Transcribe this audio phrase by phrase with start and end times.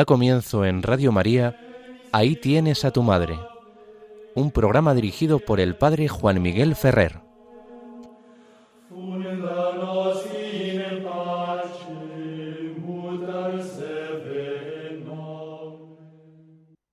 [0.00, 1.60] Da comienzo en Radio María,
[2.10, 3.38] Ahí tienes a tu madre,
[4.34, 7.20] un programa dirigido por el Padre Juan Miguel Ferrer.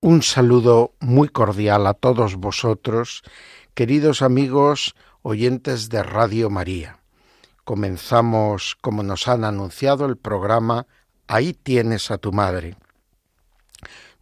[0.02, 3.22] Un saludo muy cordial a todos vosotros,
[3.72, 6.98] queridos amigos oyentes de Radio María.
[7.64, 10.86] Comenzamos, como nos han anunciado, el programa
[11.26, 12.76] Ahí tienes a tu madre,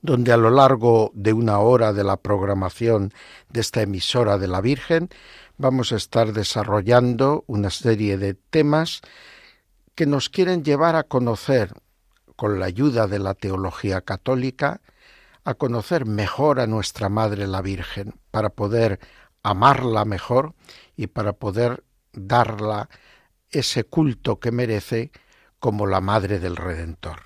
[0.07, 3.13] donde a lo largo de una hora de la programación
[3.51, 5.11] de esta emisora de la Virgen
[5.59, 9.03] vamos a estar desarrollando una serie de temas
[9.95, 11.73] que nos quieren llevar a conocer,
[12.37, 14.81] con la ayuda de la teología católica,
[15.45, 19.01] a conocer mejor a nuestra Madre la Virgen, para poder
[19.43, 20.55] amarla mejor
[20.97, 22.89] y para poder darla
[23.51, 25.11] ese culto que merece
[25.59, 27.23] como la Madre del Redentor.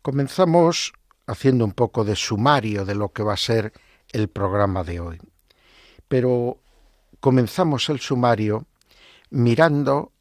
[0.00, 0.92] Comenzamos
[1.26, 3.72] haciendo un poco de sumario de lo que va a ser
[4.12, 5.18] el programa de hoy.
[6.08, 6.60] Pero
[7.20, 8.66] comenzamos el sumario
[9.30, 10.12] mirando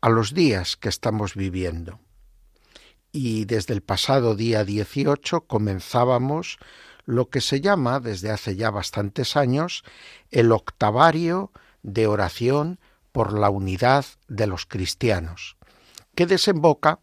[0.00, 1.98] a los días que estamos viviendo.
[3.10, 6.58] Y desde el pasado día 18 comenzábamos
[7.06, 9.84] lo que se llama, desde hace ya bastantes años,
[10.30, 11.52] el octavario
[11.82, 12.80] de oración
[13.12, 15.56] por la unidad de los cristianos,
[16.14, 16.98] que desemboca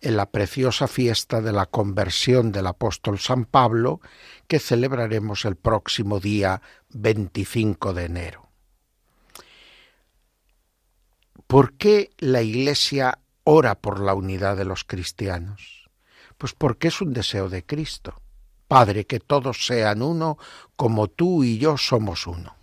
[0.00, 4.00] en la preciosa fiesta de la conversión del apóstol San Pablo,
[4.46, 8.48] que celebraremos el próximo día 25 de enero.
[11.46, 15.88] ¿Por qué la Iglesia ora por la unidad de los cristianos?
[16.36, 18.20] Pues porque es un deseo de Cristo.
[18.68, 20.36] Padre, que todos sean uno
[20.76, 22.54] como tú y yo somos uno.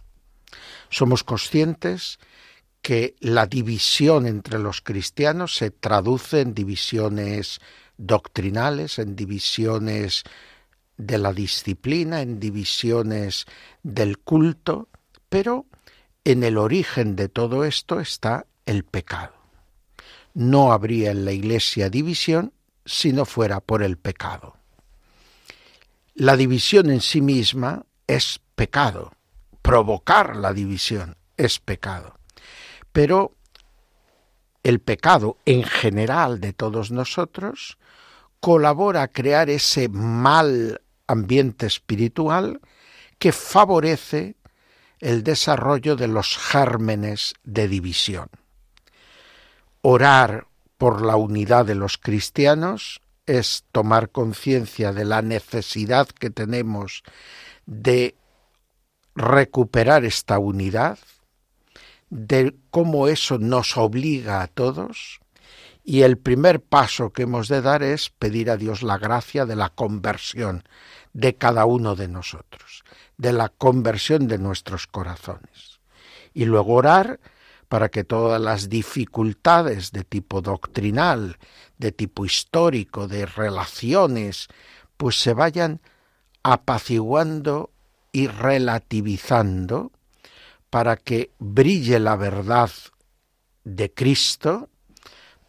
[0.90, 2.20] Somos conscientes
[2.86, 7.60] que la división entre los cristianos se traduce en divisiones
[7.98, 10.22] doctrinales, en divisiones
[10.96, 13.48] de la disciplina, en divisiones
[13.82, 14.88] del culto,
[15.30, 15.66] pero
[16.26, 19.34] en el origen de todo esto está el pecado.
[20.36, 22.54] No habría en la Iglesia división
[22.86, 24.58] si no fuera por el pecado.
[26.14, 29.12] La división en sí misma es pecado.
[29.64, 32.20] Provocar la división es pecado.
[32.96, 33.34] Pero
[34.64, 37.78] el pecado en general de todos nosotros
[38.40, 42.62] colabora a crear ese mal ambiente espiritual
[43.20, 44.38] que favorece
[45.02, 48.30] el desarrollo de los gérmenes de división.
[49.82, 57.04] Orar por la unidad de los cristianos es tomar conciencia de la necesidad que tenemos
[57.66, 58.16] de
[59.16, 60.98] recuperar esta unidad,
[62.10, 65.20] de cómo eso nos obliga a todos,
[65.84, 69.56] y el primer paso que hemos de dar es pedir a Dios la gracia de
[69.56, 70.64] la conversión
[71.14, 72.84] de cada uno de nosotros,
[73.18, 75.80] de la conversión de nuestros corazones.
[76.34, 77.20] Y luego orar
[77.70, 81.38] para que todas las dificultades de tipo doctrinal,
[81.78, 84.48] de tipo histórico, de relaciones,
[84.98, 85.82] pues se vayan
[86.42, 87.72] apaciguando
[88.12, 89.92] y relativizando
[90.76, 92.70] para que brille la verdad
[93.64, 94.68] de Cristo,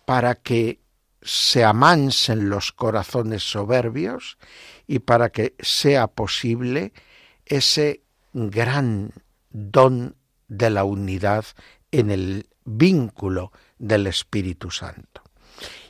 [0.05, 0.79] para que
[1.21, 4.39] se amansen los corazones soberbios
[4.87, 6.93] y para que sea posible
[7.45, 8.05] ese
[8.35, 9.11] gran
[9.51, 10.15] don
[10.47, 11.45] de la unidad
[11.91, 13.51] en el vínculo
[13.81, 15.23] del Espíritu Santo.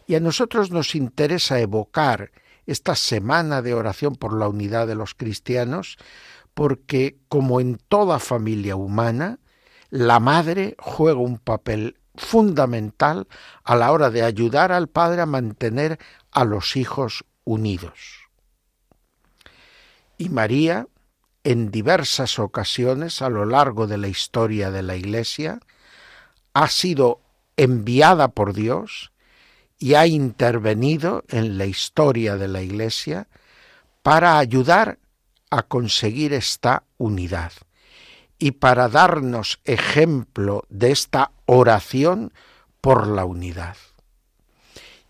[0.07, 2.33] Y a nosotros nos interesa evocar
[2.65, 5.99] esta semana de oración por la unidad de los cristianos,
[6.57, 9.41] porque como en toda familia humana,
[9.91, 13.29] la madre juega un papel fundamental
[13.63, 15.99] a la hora de ayudar al padre a mantener
[16.33, 18.31] a los hijos unidos.
[20.17, 20.89] Y María,
[21.45, 25.61] en diversas ocasiones a lo largo de la historia de la Iglesia,
[26.55, 27.21] ha sido
[27.59, 29.13] enviada por Dios
[29.79, 33.29] y ha intervenido en la historia de la Iglesia
[34.03, 34.99] para ayudar
[35.51, 37.53] a conseguir esta unidad
[38.39, 42.33] y para darnos ejemplo de esta oración
[42.81, 43.77] por la unidad.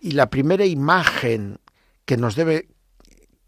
[0.01, 1.59] Y la primera imagen
[2.05, 2.69] que nos debe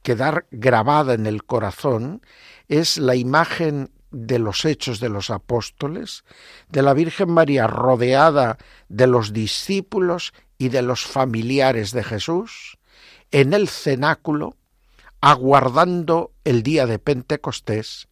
[0.03, 2.23] quedar grabada en el corazón
[2.69, 6.25] es la imagen de los hechos de los apóstoles,
[6.69, 8.59] de la Virgen María rodeada
[8.89, 12.79] de los discípulos y de los familiares de Jesús,
[13.31, 14.57] en el cenáculo,
[15.21, 18.09] aguardando el día de Pentecostés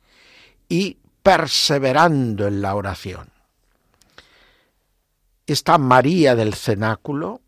[0.68, 3.30] y perseverando en la oración.
[5.46, 7.40] Esta María del cenáculo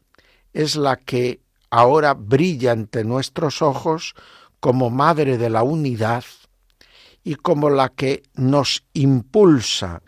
[0.52, 1.40] es la que
[1.70, 4.14] ahora brilla ante nuestros ojos
[4.60, 6.24] como Madre de la Unidad
[7.24, 10.02] y como la que nos impulsa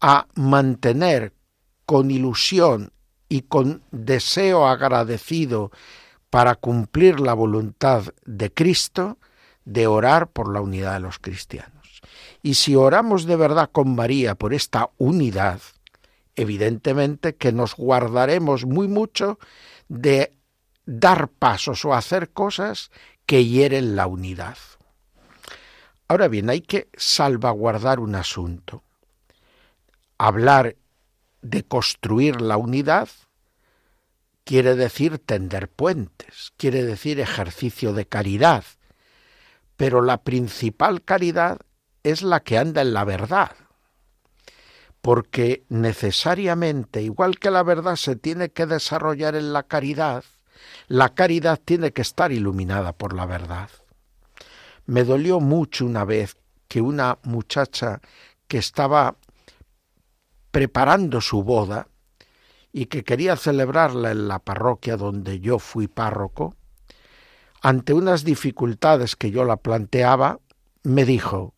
[0.00, 1.32] a mantener
[1.86, 2.92] con ilusión
[3.28, 5.70] y con deseo agradecido
[6.30, 9.18] para cumplir la voluntad de Cristo,
[9.64, 12.00] de orar por la unidad de los cristianos.
[12.42, 15.60] Y si oramos de verdad con María por esta unidad,
[16.36, 19.38] evidentemente que nos guardaremos muy mucho
[19.88, 20.32] de
[20.86, 22.90] dar pasos o hacer cosas
[23.26, 24.56] que hieren la unidad.
[26.08, 28.82] Ahora bien, hay que salvaguardar un asunto.
[30.18, 30.76] Hablar
[31.42, 33.08] de construir la unidad
[34.50, 38.64] quiere decir tender puentes, quiere decir ejercicio de caridad,
[39.76, 41.60] pero la principal caridad
[42.02, 43.52] es la que anda en la verdad,
[45.02, 50.24] porque necesariamente, igual que la verdad se tiene que desarrollar en la caridad,
[50.88, 53.70] la caridad tiene que estar iluminada por la verdad.
[54.84, 56.36] Me dolió mucho una vez
[56.66, 58.00] que una muchacha
[58.48, 59.14] que estaba
[60.50, 61.86] preparando su boda
[62.72, 66.54] y que quería celebrarla en la parroquia donde yo fui párroco,
[67.62, 70.40] ante unas dificultades que yo la planteaba,
[70.82, 71.54] me dijo,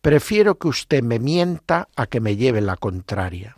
[0.00, 3.56] prefiero que usted me mienta a que me lleve la contraria.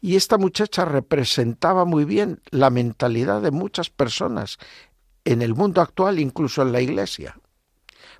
[0.00, 4.58] Y esta muchacha representaba muy bien la mentalidad de muchas personas
[5.24, 7.36] en el mundo actual, incluso en la Iglesia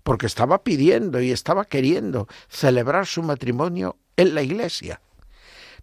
[0.02, 5.00] porque estaba pidiendo y estaba queriendo celebrar su matrimonio en la iglesia.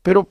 [0.01, 0.29] Pero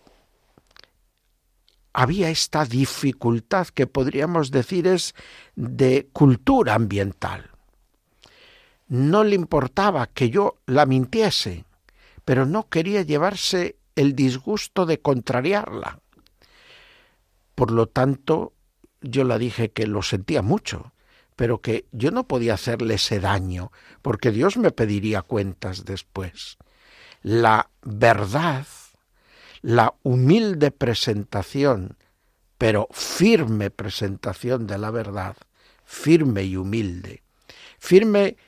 [1.93, 5.15] había esta dificultad que podríamos decir es
[5.57, 7.51] de cultura ambiental.
[8.89, 11.65] No le importaba que yo la mintiese,
[12.25, 16.01] pero no quería llevarse el disgusto de contrariarla.
[17.55, 18.53] Por lo tanto,
[19.01, 20.93] yo la dije que lo sentía mucho,
[21.37, 26.59] pero que yo no podía hacerle ese daño, porque Dios me pediría cuentas después.
[27.23, 28.67] La verdad,
[29.69, 31.99] la humilde presentación,
[32.57, 35.37] pero firme presentación de la verdad,
[35.85, 37.23] firme y humilde,
[37.79, 38.39] firme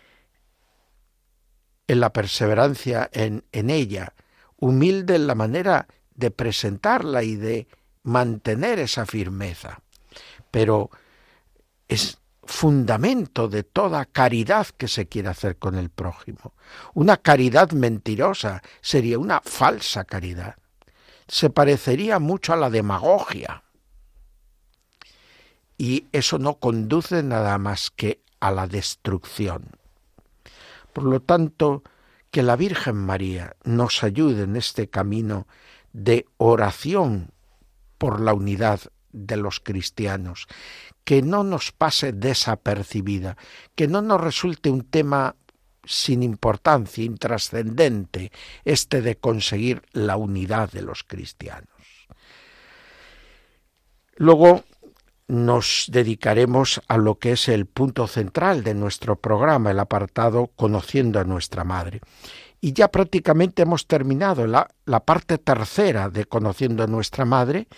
[1.86, 4.14] en la perseverancia en, en ella,
[4.56, 7.68] humilde en la manera de presentarla y de
[8.02, 9.82] mantener esa firmeza.
[10.50, 10.88] Pero
[11.86, 16.54] es fundamento de toda caridad que se quiere hacer con el prójimo.
[16.94, 20.56] Una caridad mentirosa sería una falsa caridad.
[21.30, 23.62] Se parecería mucho a la demagogia.
[25.78, 29.70] Y eso no conduce nada más que a la destrucción.
[30.92, 31.84] Por lo tanto,
[32.32, 35.46] que la Virgen María nos ayude en este camino
[35.92, 37.30] de oración
[37.96, 38.80] por la unidad
[39.12, 40.48] de los cristianos,
[41.04, 43.36] que no nos pase desapercibida,
[43.76, 45.36] que no nos resulte un tema
[45.84, 48.32] sin importancia, intrascendente,
[48.64, 51.68] este de conseguir la unidad de los cristianos.
[54.16, 54.64] Luego
[55.28, 61.20] nos dedicaremos a lo que es el punto central de nuestro programa, el apartado Conociendo
[61.20, 62.00] a nuestra Madre.
[62.60, 67.68] Y ya prácticamente hemos terminado la, la parte tercera de Conociendo a nuestra Madre,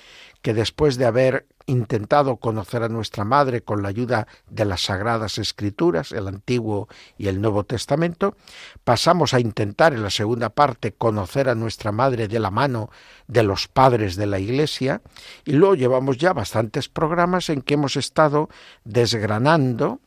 [0.41, 5.39] que después de haber intentado conocer a nuestra Madre con la ayuda de las Sagradas
[5.39, 6.89] Escrituras, el Antiguo
[7.19, 8.37] y el Nuevo Testamento,
[8.85, 12.91] pasamos a intentar en la segunda parte conocer a nuestra Madre de la mano
[13.27, 15.03] de los padres de la Iglesia,
[15.45, 18.49] y luego llevamos ya bastantes programas en que hemos estado
[18.85, 20.01] desgranando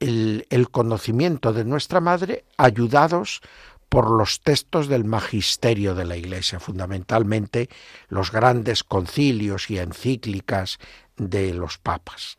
[0.00, 3.40] el, el conocimiento de nuestra Madre ayudados
[3.88, 7.68] por los textos del magisterio de la Iglesia, fundamentalmente
[8.08, 10.78] los grandes concilios y encíclicas
[11.16, 12.36] de los papas.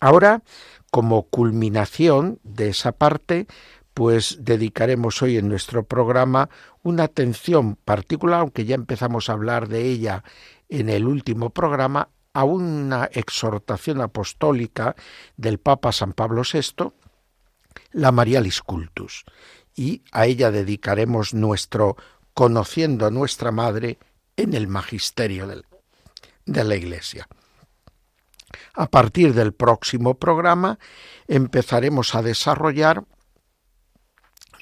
[0.00, 0.42] Ahora,
[0.90, 3.46] como culminación de esa parte,
[3.92, 6.48] pues dedicaremos hoy en nuestro programa
[6.82, 10.22] una atención particular, aunque ya empezamos a hablar de ella
[10.68, 14.94] en el último programa, a una exhortación apostólica
[15.36, 16.92] del Papa San Pablo VI,
[17.90, 19.24] la Marialis Cultus
[19.78, 21.96] y a ella dedicaremos nuestro
[22.34, 23.98] conociendo a nuestra Madre
[24.36, 25.46] en el magisterio
[26.46, 27.28] de la Iglesia.
[28.74, 30.80] A partir del próximo programa
[31.28, 33.04] empezaremos a desarrollar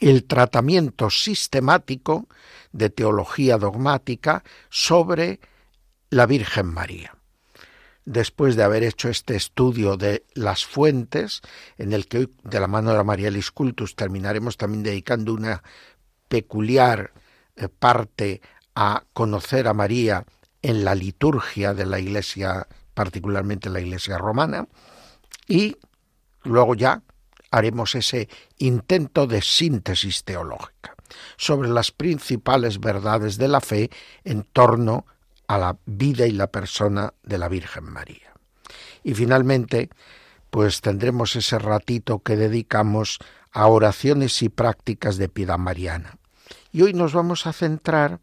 [0.00, 2.28] el tratamiento sistemático
[2.72, 5.40] de teología dogmática sobre
[6.10, 7.15] la Virgen María
[8.06, 11.42] después de haber hecho este estudio de las fuentes,
[11.76, 15.62] en el que hoy, de la mano de la Marialis Cultus, terminaremos también dedicando una
[16.28, 17.12] peculiar
[17.56, 18.40] eh, parte
[18.74, 20.24] a conocer a María
[20.62, 24.66] en la liturgia de la Iglesia particularmente la Iglesia romana,
[25.46, 25.76] y
[26.44, 27.02] luego ya
[27.50, 30.96] haremos ese intento de síntesis teológica
[31.36, 33.90] sobre las principales verdades de la fe
[34.24, 35.04] en torno
[35.48, 38.32] a la vida y la persona de la Virgen María.
[39.02, 39.90] Y finalmente,
[40.50, 43.18] pues tendremos ese ratito que dedicamos
[43.52, 46.18] a oraciones y prácticas de piedad mariana.
[46.72, 48.20] Y hoy nos vamos a centrar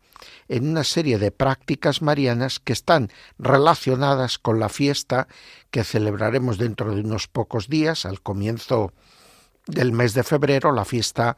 [0.48, 5.28] en una serie de prácticas marianas que están relacionadas con la fiesta
[5.72, 8.94] que celebraremos dentro de unos pocos días, al comienzo
[9.66, 11.36] del mes de febrero, la fiesta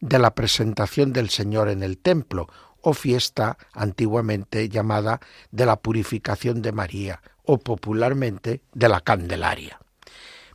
[0.00, 2.48] de la presentación del Señor en el templo,
[2.82, 5.20] o fiesta antiguamente llamada
[5.50, 9.80] de la purificación de María, o popularmente de la Candelaria.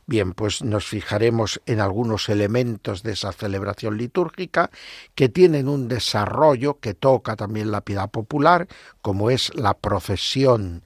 [0.06, 4.70] Bien, pues nos fijaremos en algunos elementos de esa celebración litúrgica
[5.14, 8.68] que tienen un desarrollo que toca también la piedad popular,
[9.00, 10.82] como es la procesión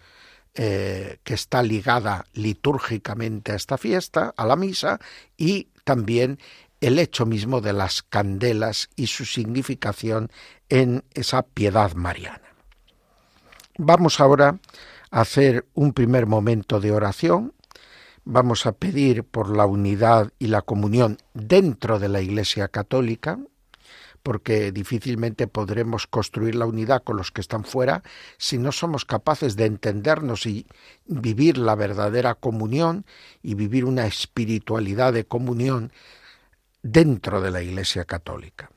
[0.54, 5.00] eh, que está ligada litúrgicamente a esta fiesta, a la misa,
[5.36, 6.38] y también
[6.80, 10.30] el hecho mismo de las candelas y su significación
[10.68, 12.42] en esa piedad mariana.
[13.76, 14.58] Vamos ahora
[15.10, 17.54] a hacer un primer momento de oración.
[18.24, 23.38] Vamos a pedir por la unidad y la comunión dentro de la Iglesia Católica,
[24.22, 28.02] porque difícilmente podremos construir la unidad con los que están fuera
[28.36, 30.66] si no somos capaces de entendernos y
[31.06, 33.06] vivir la verdadera comunión
[33.42, 35.92] y vivir una espiritualidad de comunión
[36.82, 38.70] dentro de la Iglesia Católica.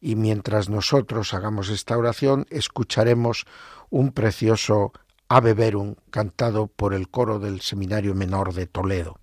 [0.00, 3.46] Y mientras nosotros hagamos esta oración, escucharemos
[3.90, 4.92] un precioso
[5.28, 9.18] Ave Verum cantado por el coro del Seminario Menor de Toledo.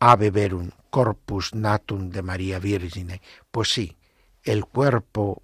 [0.00, 3.22] Ave Verum, corpus natum de María Virgine.
[3.50, 3.96] Pues sí,
[4.42, 5.42] el cuerpo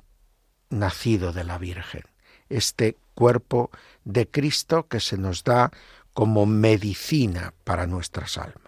[0.71, 2.03] nacido de la Virgen,
[2.49, 3.71] este cuerpo
[4.05, 5.71] de Cristo que se nos da
[6.13, 8.63] como medicina para nuestras almas.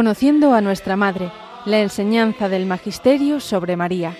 [0.00, 1.30] Conociendo a nuestra Madre,
[1.66, 4.16] la enseñanza del Magisterio sobre María.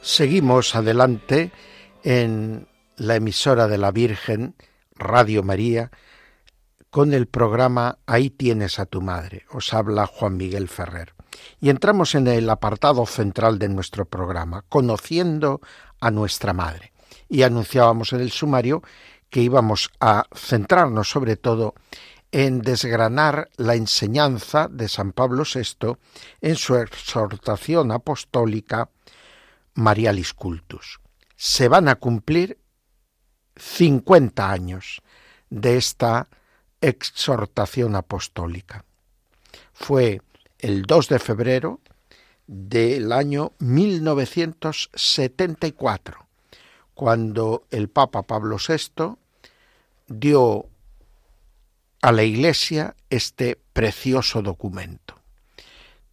[0.00, 1.52] Seguimos adelante
[2.02, 2.66] en
[2.96, 4.54] la emisora de la Virgen,
[4.94, 5.90] Radio María,
[6.88, 9.44] con el programa Ahí tienes a tu madre.
[9.50, 11.12] Os habla Juan Miguel Ferrer.
[11.60, 15.60] Y entramos en el apartado central de nuestro programa, Conociendo
[16.00, 16.94] a nuestra madre.
[17.28, 18.82] Y anunciábamos en el sumario
[19.28, 21.74] que íbamos a centrarnos sobre todo
[22.32, 25.98] en desgranar la enseñanza de San Pablo VI
[26.40, 28.88] en su exhortación apostólica
[29.74, 31.00] Marialis Cultus.
[31.36, 32.58] Se van a cumplir
[33.56, 35.02] 50 años
[35.48, 36.28] de esta
[36.80, 38.84] exhortación apostólica.
[39.72, 40.22] Fue
[40.58, 41.80] el 2 de febrero
[42.46, 46.26] del año 1974,
[46.94, 49.16] cuando el Papa Pablo VI
[50.06, 50.69] dio
[52.02, 55.20] a la Iglesia este precioso documento,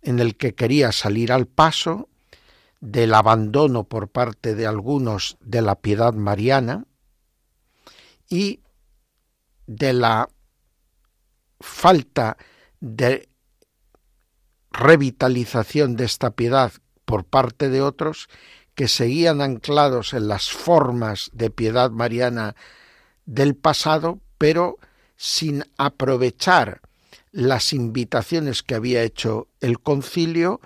[0.02, 2.10] en el que quería salir al paso
[2.80, 6.86] del abandono por parte de algunos de la piedad mariana
[8.30, 8.62] y
[9.66, 10.30] de la
[11.60, 12.38] falta
[12.80, 13.30] de
[14.72, 16.72] revitalización de esta piedad
[17.06, 18.30] por parte de otros
[18.76, 22.56] que seguían anclados en las formas de piedad mariana
[23.26, 24.78] del pasado, pero
[25.18, 26.82] sin aprovechar
[27.32, 30.62] las invitaciones que había hecho el concilio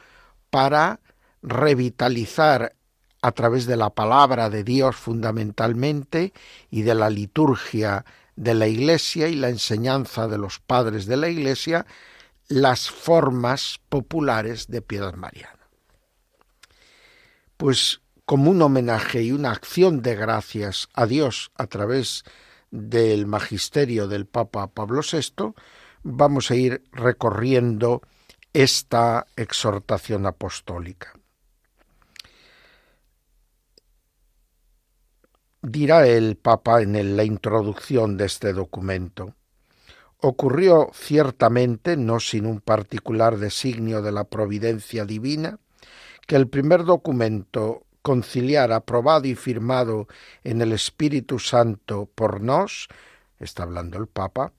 [0.50, 1.00] para
[1.42, 2.76] revitalizar
[3.22, 6.34] a través de la palabra de Dios fundamentalmente
[6.70, 8.06] y de la liturgia
[8.36, 11.86] de la Iglesia y la enseñanza de los padres de la Iglesia
[12.48, 15.70] las formas populares de piedad mariana.
[17.58, 22.24] Pues como un homenaje y una acción de gracias a Dios a través
[22.72, 25.54] del magisterio del Papa Pablo VI,
[26.04, 28.02] vamos a ir recorriendo
[28.54, 31.14] esta exhortación apostólica.
[35.62, 39.36] dirá el Papa en la introducción de este documento.
[40.18, 45.60] Ocurrió ciertamente, no sin un particular designio de la providencia divina,
[46.28, 50.08] que el primer documento conciliar aprobado y firmado
[50.44, 52.88] en el Espíritu Santo por nos,
[53.40, 54.54] está hablando el Papa,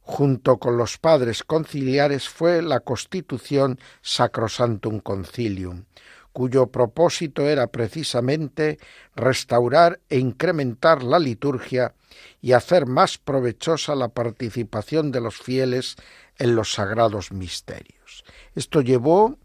[0.00, 5.84] junto con los padres conciliares fue la Constitución Sacrosantum Concilium,
[6.32, 8.78] cuyo propósito era precisamente
[9.14, 11.94] restaurar e incrementar la liturgia
[12.40, 15.96] y hacer más provechosa la participación de los fieles
[16.38, 18.24] en los sagrados misterios.
[18.54, 19.36] Esto llevó,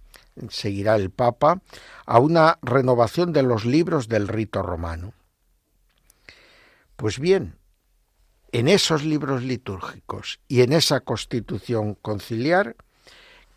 [0.49, 1.61] seguirá el Papa,
[2.05, 5.13] a una renovación de los libros del rito romano.
[6.95, 7.55] Pues bien,
[8.51, 12.75] en esos libros litúrgicos y en esa constitución conciliar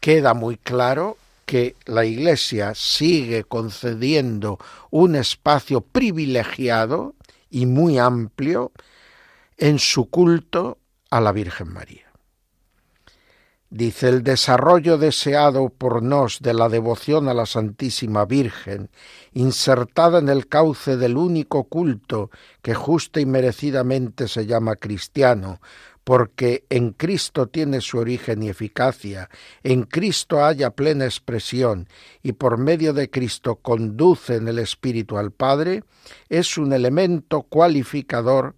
[0.00, 4.58] queda muy claro que la Iglesia sigue concediendo
[4.90, 7.14] un espacio privilegiado
[7.50, 8.72] y muy amplio
[9.56, 10.78] en su culto
[11.10, 12.05] a la Virgen María.
[13.68, 18.90] Dice el desarrollo deseado por nos de la devoción a la Santísima Virgen,
[19.32, 22.30] insertada en el cauce del único culto
[22.62, 25.60] que justa y merecidamente se llama cristiano,
[26.04, 29.28] porque en Cristo tiene su origen y eficacia,
[29.64, 31.88] en Cristo haya plena expresión
[32.22, 35.82] y por medio de Cristo conduce en el Espíritu al Padre,
[36.28, 38.54] es un elemento cualificador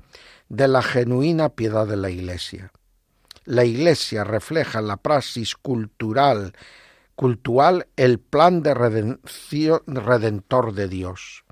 [0.50, 2.70] de la genuina piedad de la Iglesia.
[3.48, 6.52] La Iglesia refleja en la praxis cultural,
[7.14, 11.44] cultural el plan de redención, redentor de Dios.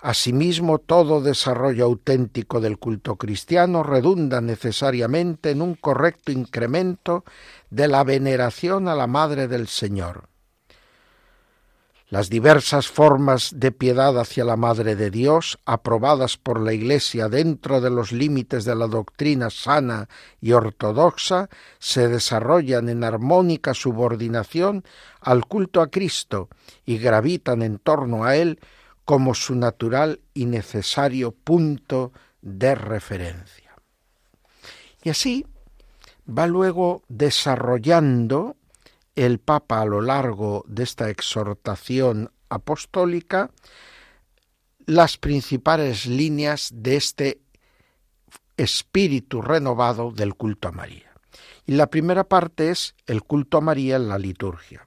[0.00, 7.26] Asimismo, todo desarrollo auténtico del culto cristiano redunda necesariamente en un correcto incremento
[7.68, 10.30] de la veneración a la Madre del Señor.
[12.08, 17.80] Las diversas formas de piedad hacia la Madre de Dios, aprobadas por la Iglesia dentro
[17.80, 20.08] de los límites de la doctrina sana
[20.40, 21.48] y ortodoxa,
[21.80, 24.84] se desarrollan en armónica subordinación
[25.20, 26.48] al culto a Cristo
[26.84, 28.60] y gravitan en torno a él
[29.04, 33.74] como su natural y necesario punto de referencia.
[35.02, 35.44] Y así
[36.28, 38.54] va luego desarrollando
[39.16, 43.50] el Papa a lo largo de esta exhortación apostólica
[44.84, 47.40] las principales líneas de este
[48.56, 51.10] espíritu renovado del culto a María.
[51.66, 54.86] Y la primera parte es el culto a María en la liturgia.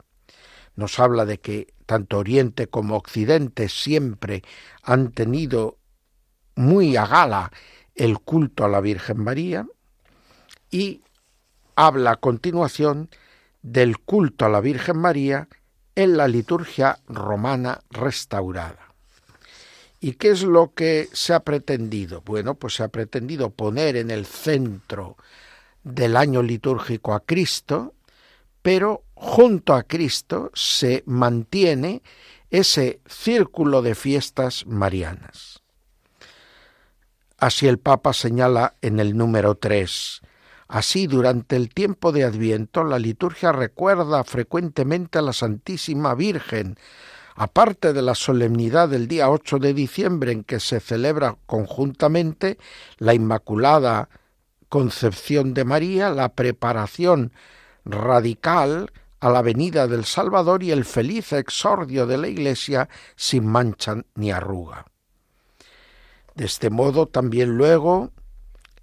[0.76, 4.42] Nos habla de que tanto Oriente como Occidente siempre
[4.82, 5.76] han tenido
[6.54, 7.52] muy a gala
[7.94, 9.66] el culto a la Virgen María
[10.70, 11.02] y
[11.74, 13.10] habla a continuación
[13.62, 15.48] del culto a la Virgen María
[15.94, 18.94] en la liturgia romana restaurada.
[20.00, 22.22] ¿Y qué es lo que se ha pretendido?
[22.22, 25.16] Bueno, pues se ha pretendido poner en el centro
[25.84, 27.94] del año litúrgico a Cristo,
[28.62, 32.02] pero junto a Cristo se mantiene
[32.50, 35.62] ese círculo de fiestas marianas.
[37.36, 40.19] Así el Papa señala en el número 3.
[40.70, 46.78] Así, durante el tiempo de Adviento, la liturgia recuerda frecuentemente a la Santísima Virgen,
[47.34, 52.56] aparte de la solemnidad del día 8 de diciembre en que se celebra conjuntamente
[52.98, 54.10] la Inmaculada
[54.68, 57.32] Concepción de María, la preparación
[57.84, 63.96] radical a la venida del Salvador y el feliz exordio de la Iglesia sin mancha
[64.14, 64.86] ni arruga.
[66.36, 68.12] De este modo también luego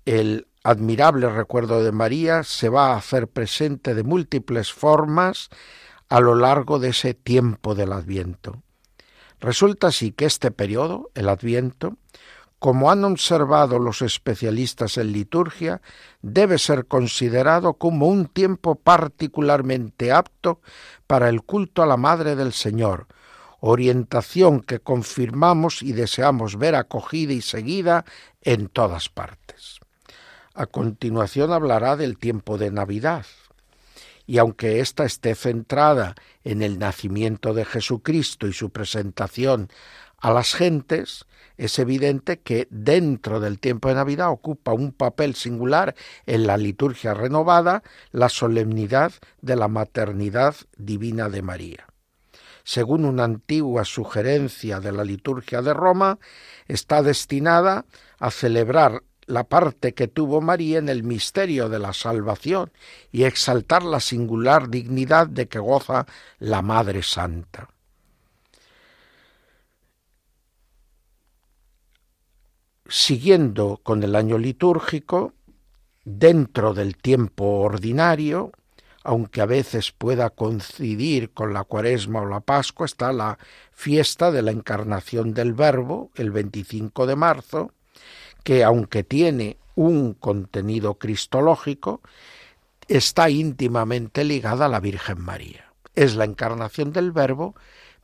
[0.04, 5.47] el admirable recuerdo de María se va a hacer presente de múltiples formas
[6.10, 8.62] a lo largo de ese tiempo del Adviento.
[9.39, 11.95] Resulta así que este periodo, el Adviento,
[12.60, 15.82] como han observado los especialistas en liturgia,
[16.21, 20.60] debe ser considerado como un tiempo particularmente apto
[21.06, 23.08] para el culto a la Madre del Señor,
[23.62, 28.03] orientación que confirmamos y deseamos ver acogida y seguida
[28.41, 29.46] en todas partes.
[30.60, 33.28] A continuación hablará del tiempo de Navidad.
[34.26, 39.70] y aunque ésta esté centrada en el nacimiento de Jesucristo y su presentación
[40.17, 41.26] a las gentes,
[41.58, 47.13] es evidente que dentro del tiempo de Navidad ocupa un papel singular en la liturgia
[47.13, 51.86] renovada la solemnidad de la maternidad divina de María.
[52.65, 56.20] Según una antigua sugerencia de la liturgia de Roma,
[56.67, 57.86] está destinada
[58.20, 62.72] a celebrar la parte que tuvo María en el misterio de la salvación
[63.12, 66.08] y exaltar la singular dignidad de que goza
[66.40, 67.70] la Madre Santa.
[72.90, 75.34] Siguiendo con el año litúrgico,
[76.06, 78.54] dentro del tiempo ordinario,
[79.04, 83.38] aunque a veces pueda coincidir con la cuaresma o la pascua, está la
[83.74, 87.72] fiesta de la encarnación del Verbo, el 25 de marzo,
[88.47, 91.99] que aunque tiene un contenido cristológico,
[92.88, 95.73] está íntimamente ligada a la Virgen María.
[95.95, 97.55] Es la encarnación del Verbo,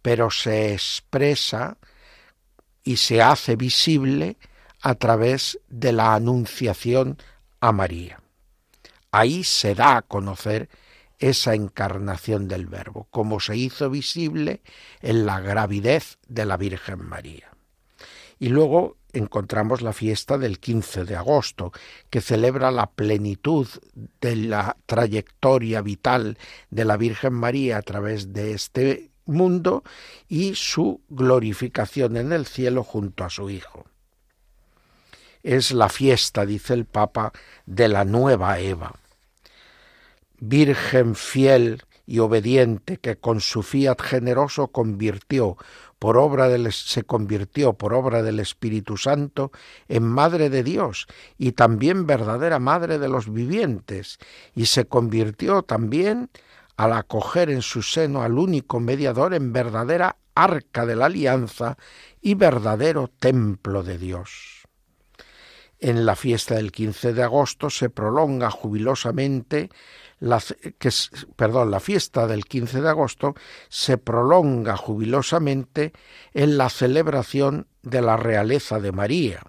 [0.01, 1.77] pero se expresa
[2.83, 4.35] y se hace visible
[4.81, 7.17] a través de la anunciación
[7.61, 8.19] a María.
[9.11, 10.67] Ahí se da a conocer
[11.19, 14.59] esa encarnación del Verbo, como se hizo visible
[15.01, 17.52] en la gravidez de la Virgen María.
[18.39, 21.71] Y luego encontramos la fiesta del 15 de agosto,
[22.09, 23.67] que celebra la plenitud
[24.19, 26.37] de la trayectoria vital
[26.71, 29.83] de la Virgen María a través de este mundo
[30.27, 33.85] y su glorificación en el cielo junto a su Hijo.
[35.43, 37.33] Es la fiesta, dice el Papa,
[37.65, 38.95] de la nueva Eva.
[40.39, 45.57] Virgen fiel y obediente que con su fiat generoso convirtió
[46.03, 49.53] por obra se convirtió por obra del Espíritu Santo
[49.87, 54.17] en Madre de Dios y también verdadera Madre de los vivientes,
[54.53, 56.29] y se convirtió también
[56.75, 61.77] al acoger en su seno al único mediador en verdadera arca de la alianza
[62.21, 64.67] y verdadero templo de Dios.
[65.79, 69.69] En la fiesta del 15 de agosto se prolonga jubilosamente
[70.19, 70.41] la,
[70.77, 70.89] que,
[71.35, 73.35] perdón, la fiesta del 15 de agosto
[73.69, 75.93] se prolonga jubilosamente
[76.33, 79.41] en la celebración de la realeza de María,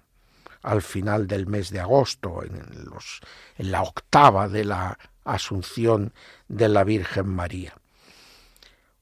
[0.61, 3.21] al final del mes de agosto, en, los,
[3.57, 6.13] en la octava de la Asunción
[6.47, 7.73] de la Virgen María.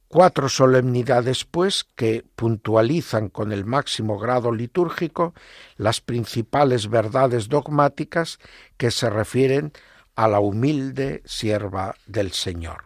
[0.08, 5.34] Cuatro solemnidades, pues, que puntualizan con el máximo grado litúrgico
[5.76, 8.38] las principales verdades dogmáticas
[8.78, 9.74] que se refieren
[10.16, 12.86] a la humilde sierva del Señor.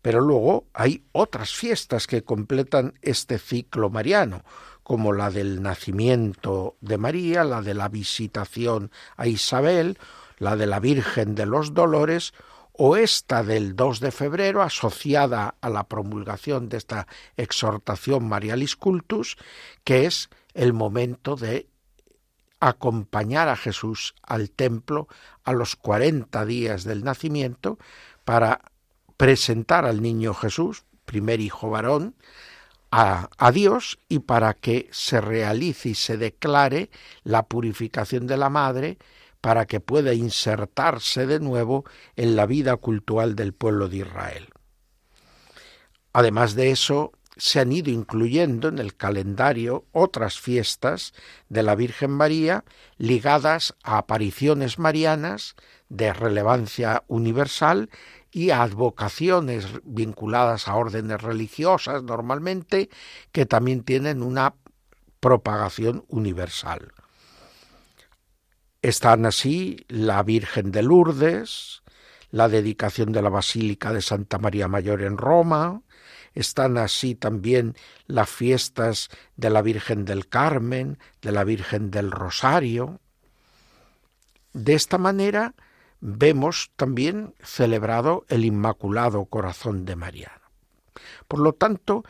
[0.00, 4.44] Pero luego hay otras fiestas que completan este ciclo mariano,
[4.82, 9.98] como la del nacimiento de María, la de la visitación a Isabel,
[10.38, 12.34] la de la Virgen de los Dolores,
[12.72, 19.36] o esta del 2 de febrero, asociada a la promulgación de esta exhortación Marialis Cultus,
[19.84, 21.68] que es el momento de
[22.62, 25.08] acompañar a Jesús al templo
[25.42, 27.76] a los cuarenta días del nacimiento
[28.24, 28.60] para
[29.16, 32.14] presentar al niño Jesús, primer hijo varón,
[32.92, 36.90] a, a, Dios y para que se realice y se declare
[37.24, 38.98] la purificación de la madre
[39.40, 44.50] para que pueda insertarse de nuevo en la vida cultural del pueblo de Israel.
[46.12, 51.14] Además de eso, se han ido incluyendo en el calendario otras fiestas
[51.48, 52.64] de la Virgen María
[52.98, 55.56] ligadas a apariciones marianas
[55.88, 57.90] de relevancia universal
[58.30, 62.90] y a advocaciones vinculadas a órdenes religiosas normalmente
[63.30, 64.54] que también tienen una
[65.20, 66.92] propagación universal.
[68.82, 71.82] Están así la Virgen de Lourdes,
[72.30, 75.82] la dedicación de la Basílica de Santa María Mayor en Roma,
[76.34, 83.00] están así también las fiestas de la Virgen del Carmen, de la Virgen del Rosario.
[84.52, 85.54] De esta manera
[86.00, 90.32] vemos también celebrado el Inmaculado Corazón de María.
[91.28, 92.04] Por lo tanto,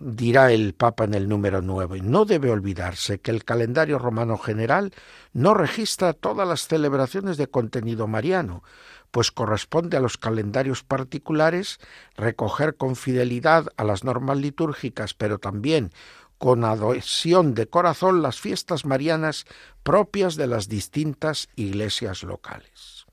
[0.00, 4.92] dirá el Papa en el número 9, no debe olvidarse que el calendario romano general
[5.32, 8.62] no registra todas las celebraciones de contenido mariano,
[9.10, 11.78] pues corresponde a los calendarios particulares
[12.16, 15.90] recoger con fidelidad a las normas litúrgicas, pero también
[16.38, 19.44] con adhesión de corazón las fiestas marianas
[19.82, 23.04] propias de las distintas iglesias locales.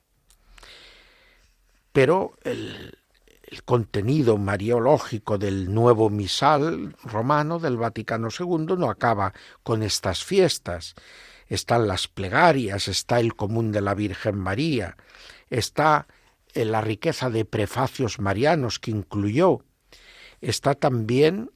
[1.92, 2.98] Pero el,
[3.48, 9.34] el contenido mariológico del nuevo misal romano del Vaticano II no acaba
[9.64, 10.96] con estas fiestas.
[11.48, 14.98] Están las plegarias, está el común de la Virgen María,
[15.50, 16.08] está
[16.54, 19.64] en la riqueza de prefacios marianos que incluyó,
[20.42, 21.52] está también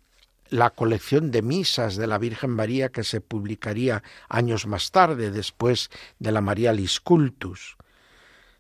[0.50, 5.90] la colección de misas de la Virgen María que se publicaría años más tarde, después
[6.20, 7.78] de la Marialis Cultus.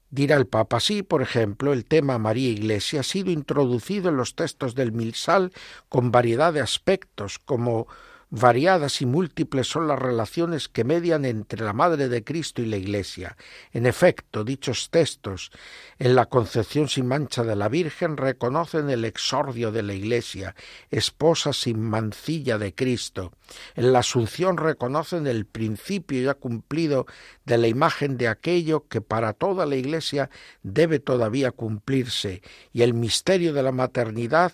[0.09, 4.35] Dirá el Papa, sí, por ejemplo, el tema María Iglesia ha sido introducido en los
[4.35, 5.51] textos del Milsal
[5.89, 7.87] con variedad de aspectos, como
[8.33, 12.77] Variadas y múltiples son las relaciones que median entre la Madre de Cristo y la
[12.77, 13.35] Iglesia.
[13.73, 15.51] En efecto, dichos textos
[15.99, 20.55] en la concepción sin mancha de la Virgen reconocen el exordio de la Iglesia,
[20.89, 23.33] esposa sin mancilla de Cristo.
[23.75, 27.07] En la Asunción reconocen el principio ya cumplido
[27.43, 30.29] de la imagen de aquello que para toda la Iglesia
[30.63, 32.41] debe todavía cumplirse,
[32.71, 34.53] y el misterio de la maternidad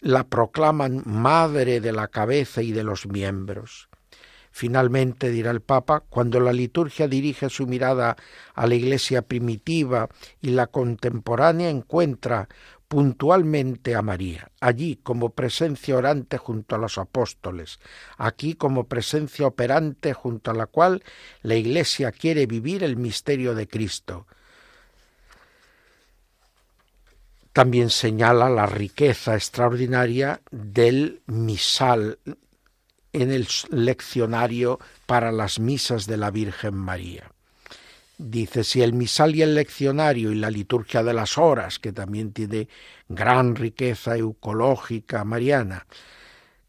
[0.00, 3.88] la proclaman madre de la cabeza y de los miembros.
[4.50, 8.16] Finalmente, dirá el Papa, cuando la liturgia dirige su mirada
[8.54, 10.08] a la Iglesia primitiva
[10.40, 12.48] y la contemporánea, encuentra
[12.88, 17.78] puntualmente a María, allí como presencia orante junto a los apóstoles,
[18.16, 21.04] aquí como presencia operante junto a la cual
[21.42, 24.26] la Iglesia quiere vivir el misterio de Cristo,
[27.58, 32.20] también señala la riqueza extraordinaria del misal
[33.12, 37.32] en el leccionario para las misas de la Virgen María.
[38.16, 42.32] Dice, si el misal y el leccionario y la liturgia de las horas, que también
[42.32, 42.68] tiene
[43.08, 45.88] gran riqueza eucológica mariana,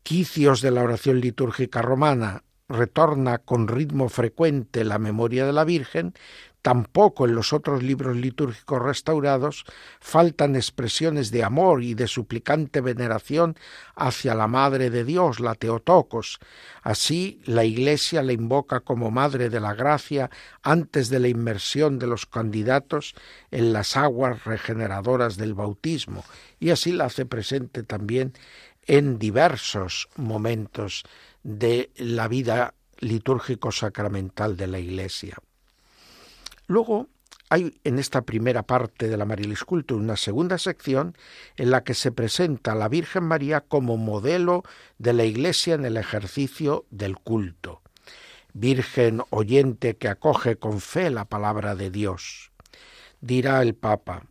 [0.02, 6.16] quicios de la oración litúrgica romana, retorna con ritmo frecuente la memoria de la Virgen,
[6.62, 9.64] Tampoco en los otros libros litúrgicos restaurados
[10.02, 13.56] faltan expresiones de amor y de suplicante veneración
[13.96, 16.40] hacia la Madre de Dios, la Teotocos.
[16.82, 20.30] Así la Iglesia la invoca como Madre de la Gracia
[20.62, 23.16] antes de la inmersión de los candidatos
[23.52, 26.26] en las aguas regeneradoras del bautismo,
[26.60, 28.34] y así la hace presente también
[28.86, 31.04] en diversos momentos
[31.44, 35.38] de la vida litúrgico sacramental de la Iglesia.
[36.70, 37.08] Luego
[37.50, 41.18] hay en esta primera parte de la Marilis una segunda sección
[41.58, 44.62] en la que se presenta a la Virgen María como modelo
[45.00, 47.82] de la Iglesia en el ejercicio del culto.
[48.54, 52.52] Virgen oyente que acoge con fe la palabra de Dios.
[53.20, 54.28] Dirá el Papa,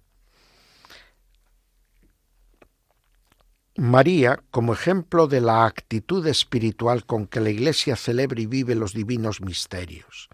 [3.80, 8.92] María, como ejemplo de la actitud espiritual con que la Iglesia celebra y vive los
[8.92, 10.28] divinos misterios.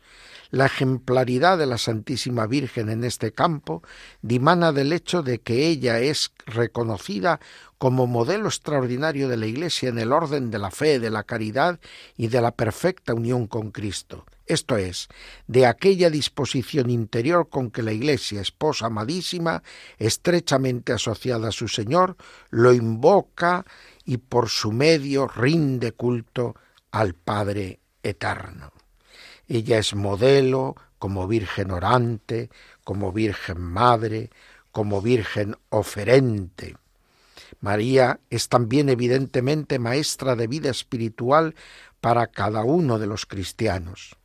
[0.50, 3.82] La ejemplaridad de la Santísima Virgen en este campo
[4.22, 7.38] dimana del hecho de que ella es reconocida
[7.76, 11.80] como modelo extraordinario de la Iglesia en el orden de la fe, de la caridad
[12.16, 14.24] y de la perfecta unión con Cristo.
[14.46, 15.08] Esto es,
[15.46, 19.62] de aquella disposición interior con que la Iglesia, esposa amadísima,
[19.98, 22.16] estrechamente asociada a su Señor,
[22.50, 23.64] lo invoca
[24.04, 26.56] y por su medio rinde culto
[26.90, 28.72] al Padre eterno.
[29.48, 32.50] Ella es modelo como Virgen orante,
[32.82, 34.30] como Virgen Madre,
[34.72, 36.76] como Virgen oferente.
[37.60, 41.54] María es también evidentemente maestra de vida espiritual
[42.00, 44.16] para cada uno de los cristianos.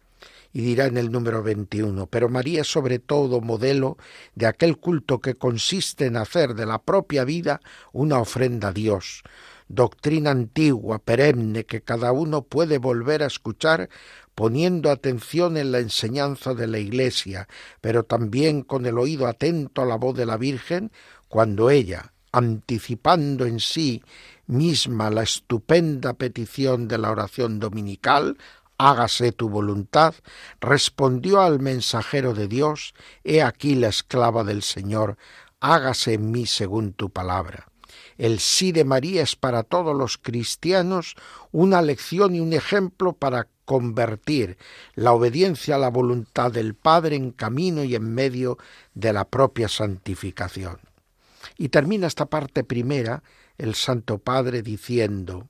[0.52, 3.98] Y dirá en el número 21, pero María es sobre todo modelo
[4.34, 7.62] de aquel culto que consiste en hacer de la propia vida
[7.94, 9.22] una ofrenda a Dios,
[9.68, 13.90] doctrina antigua, perenne, que cada uno puede volver a escuchar
[14.34, 17.48] poniendo atención en la enseñanza de la Iglesia,
[17.82, 20.92] pero también con el oído atento a la voz de la Virgen,
[21.28, 24.02] cuando ella, anticipando en sí
[24.48, 28.38] misma la estupenda petición de la oración dominical,
[28.80, 30.16] hágase tu voluntad,
[30.62, 35.18] respondió al mensajero de Dios, He aquí la esclava del Señor,
[35.60, 37.68] hágase en mí según tu palabra.
[38.18, 41.16] El sí de María es para todos los cristianos
[41.52, 44.58] una lección y un ejemplo para convertir
[44.96, 48.58] la obediencia a la voluntad del Padre en camino y en medio
[48.94, 50.80] de la propia santificación.
[51.58, 53.24] Y termina esta parte primera
[53.58, 55.50] el Santo Padre diciendo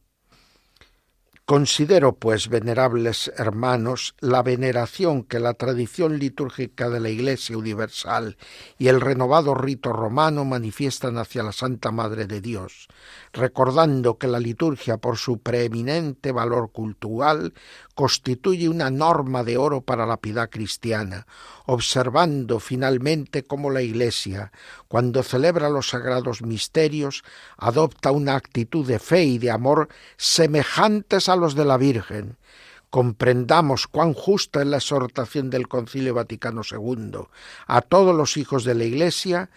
[1.50, 8.38] Considero, pues, venerables hermanos, la veneración que la tradición litúrgica de la Iglesia Universal
[8.78, 12.88] y el renovado rito romano manifiestan hacia la Santa Madre de Dios,
[13.34, 17.56] recordando que la liturgia, por su preeminente valor cultural,
[17.96, 21.26] constituye una norma de oro para la piedad cristiana,
[21.66, 24.52] observando finalmente cómo la Iglesia,
[24.88, 27.24] cuando celebra los sagrados misterios,
[27.58, 32.38] adopta una actitud de fe y de amor semejantes a los de la Virgen.
[32.90, 37.20] Comprendamos cuán justa es la exhortación del Concilio Vaticano II
[37.68, 39.50] a todos los hijos de la Iglesia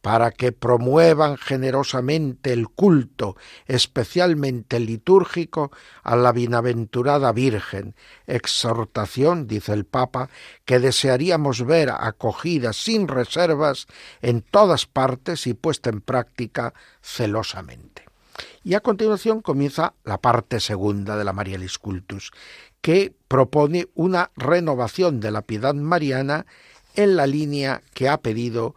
[0.00, 5.70] para que promuevan generosamente el culto, especialmente litúrgico,
[6.02, 7.94] a la bienaventurada Virgen,
[8.26, 10.30] exhortación, dice el Papa,
[10.64, 13.86] que desearíamos ver acogida sin reservas
[14.22, 16.72] en todas partes y puesta en práctica
[17.02, 18.09] celosamente.
[18.62, 22.30] Y a continuación comienza la parte segunda de la Marialis Cultus,
[22.80, 26.46] que propone una renovación de la piedad mariana
[26.94, 28.74] en la línea que ha pedido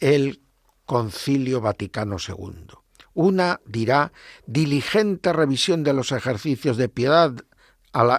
[0.00, 0.40] el
[0.84, 2.66] Concilio Vaticano II.
[3.14, 4.12] Una, dirá,
[4.46, 7.32] diligente revisión de los ejercicios de piedad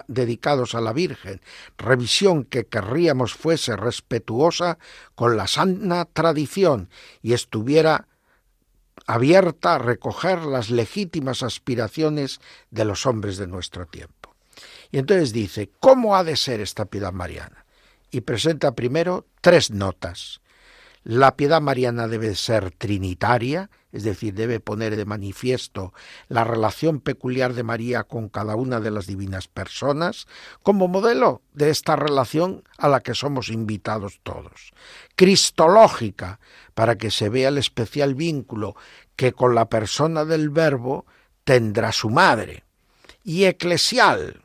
[0.08, 1.40] dedicados a la Virgen,
[1.76, 4.78] revisión que querríamos fuese respetuosa
[5.14, 6.88] con la sana tradición
[7.22, 8.08] y estuviera
[9.06, 12.40] abierta a recoger las legítimas aspiraciones
[12.70, 14.34] de los hombres de nuestro tiempo.
[14.90, 17.66] Y entonces dice, ¿cómo ha de ser esta piedad mariana?
[18.10, 20.40] Y presenta primero tres notas.
[21.02, 25.94] La piedad mariana debe ser trinitaria, es decir, debe poner de manifiesto
[26.28, 30.26] la relación peculiar de María con cada una de las divinas personas,
[30.62, 34.74] como modelo de esta relación a la que somos invitados todos.
[35.14, 36.40] Cristológica,
[36.74, 38.76] para que se vea el especial vínculo
[39.16, 41.06] que con la persona del Verbo
[41.44, 42.64] tendrá su madre.
[43.24, 44.42] Y eclesial,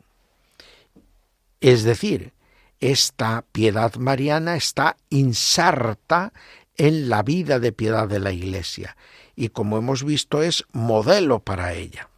[1.60, 2.32] es decir,
[2.80, 6.32] esta piedad mariana está inserta
[6.78, 8.96] en la vida de piedad de la Iglesia
[9.36, 12.08] y como hemos visto es modelo para ella.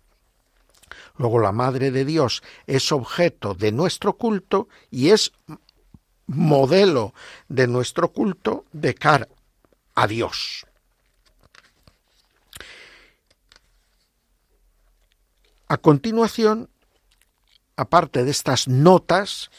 [1.16, 5.32] Luego la Madre de Dios es objeto de nuestro culto y es
[6.26, 7.14] modelo
[7.48, 9.28] de nuestro culto de cara
[9.94, 10.66] a Dios.
[15.68, 16.68] A continuación,
[17.76, 19.50] aparte de estas notas,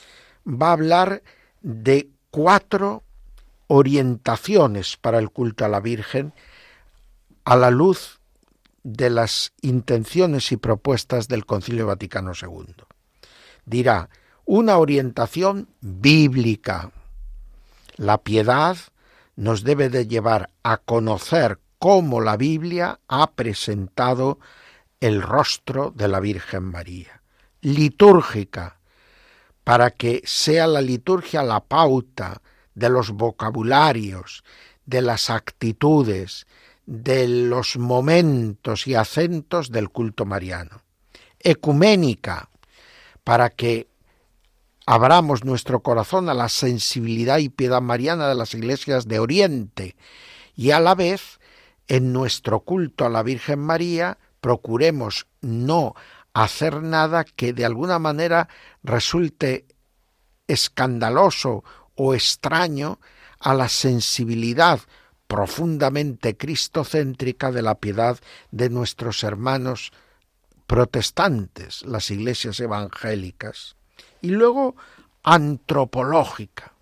[0.45, 1.23] va a hablar
[1.61, 3.03] de cuatro
[3.67, 6.33] orientaciones para el culto a la Virgen
[7.45, 8.19] a la luz
[8.83, 12.75] de las intenciones y propuestas del Concilio Vaticano II.
[13.65, 14.09] Dirá,
[14.45, 16.91] una orientación bíblica.
[17.95, 18.77] La piedad
[19.35, 24.39] nos debe de llevar a conocer cómo la Biblia ha presentado
[24.99, 27.21] el rostro de la Virgen María.
[27.61, 28.79] Litúrgica,
[29.63, 32.41] para que sea la liturgia la pauta
[32.75, 34.43] de los vocabularios,
[34.85, 36.45] de las actitudes,
[36.85, 40.81] de los momentos y acentos del culto mariano.
[41.39, 42.49] Ecuménica,
[43.23, 43.87] para que
[44.85, 49.95] abramos nuestro corazón a la sensibilidad y piedad mariana de las iglesias de Oriente
[50.55, 51.39] y a la vez
[51.87, 55.95] en nuestro culto a la Virgen María procuremos no
[56.33, 58.47] hacer nada que de alguna manera
[58.83, 59.65] resulte
[60.47, 61.63] escandaloso
[61.95, 62.99] o extraño
[63.39, 64.79] a la sensibilidad
[65.27, 68.19] profundamente cristocéntrica de la piedad
[68.51, 69.91] de nuestros hermanos
[70.67, 73.75] protestantes, las iglesias evangélicas,
[74.21, 74.75] y luego
[75.23, 76.73] antropológica,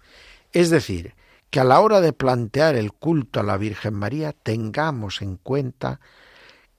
[0.51, 1.15] es decir,
[1.49, 5.99] que a la hora de plantear el culto a la Virgen María tengamos en cuenta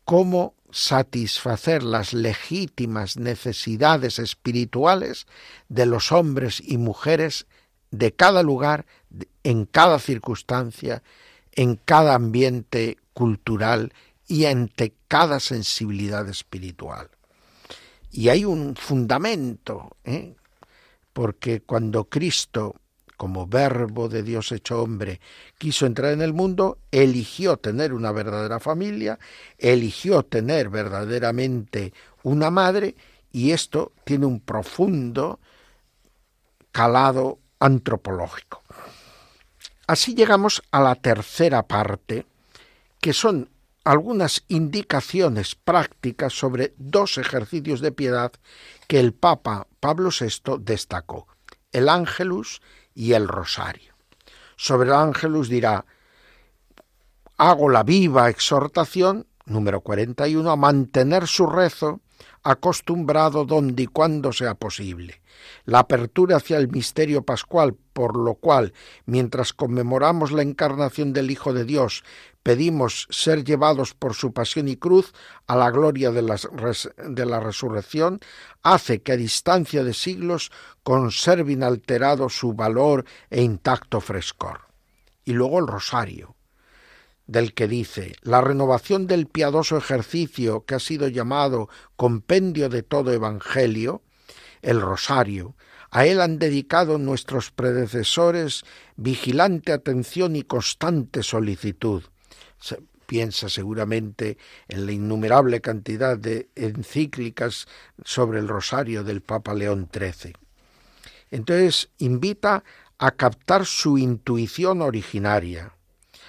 [0.05, 5.27] cómo satisfacer las legítimas necesidades espirituales
[5.69, 7.47] de los hombres y mujeres
[7.93, 8.87] de cada lugar,
[9.45, 11.05] en cada circunstancia,
[11.55, 13.93] en cada ambiente cultural
[14.27, 17.11] y ante cada sensibilidad espiritual.
[18.11, 20.35] Y hay un fundamento, ¿eh?
[21.13, 22.77] porque cuando Cristo
[23.17, 25.21] como verbo de Dios hecho hombre,
[25.59, 29.19] quiso entrar en el mundo, eligió tener una verdadera familia,
[29.59, 32.97] eligió tener verdaderamente una madre,
[33.31, 35.41] y esto tiene un profundo
[36.73, 38.64] calado antropológico.
[39.87, 42.27] Así llegamos a la tercera parte,
[43.01, 43.51] que son
[43.85, 48.33] algunas indicaciones prácticas sobre dos ejercicios de piedad
[48.89, 51.27] que el Papa Pablo VI destacó,
[51.73, 52.63] el ángelus
[52.95, 53.95] y el rosario.
[54.57, 55.85] Sobre el ángelus dirá,
[57.37, 62.01] hago la viva exhortación, número 41, a mantener su rezo
[62.43, 65.21] acostumbrado donde y cuando sea posible.
[65.65, 68.73] La apertura hacia el misterio pascual, por lo cual,
[69.07, 72.05] mientras conmemoramos la encarnación del Hijo de Dios,
[72.45, 75.13] pedimos ser llevados por su pasión y cruz
[75.47, 78.21] a la gloria de la, resurrección,
[78.63, 84.61] hace que a distancia de siglos conserve inalterado su valor e intacto frescor.
[85.25, 86.37] Y luego el rosario,
[87.27, 93.13] del que dice la renovación del piadoso ejercicio que ha sido llamado compendio de todo
[93.13, 94.03] evangelio,
[94.65, 95.55] el rosario,
[95.91, 98.65] a él han dedicado nuestros predecesores
[98.97, 102.03] vigilante atención y constante solicitud.
[103.07, 107.69] piensa seguramente en la innumerable cantidad de encíclicas
[108.05, 110.35] sobre el rosario del Papa León XIII.
[111.31, 112.65] Entonces invita
[112.99, 115.75] a captar su intuición originaria.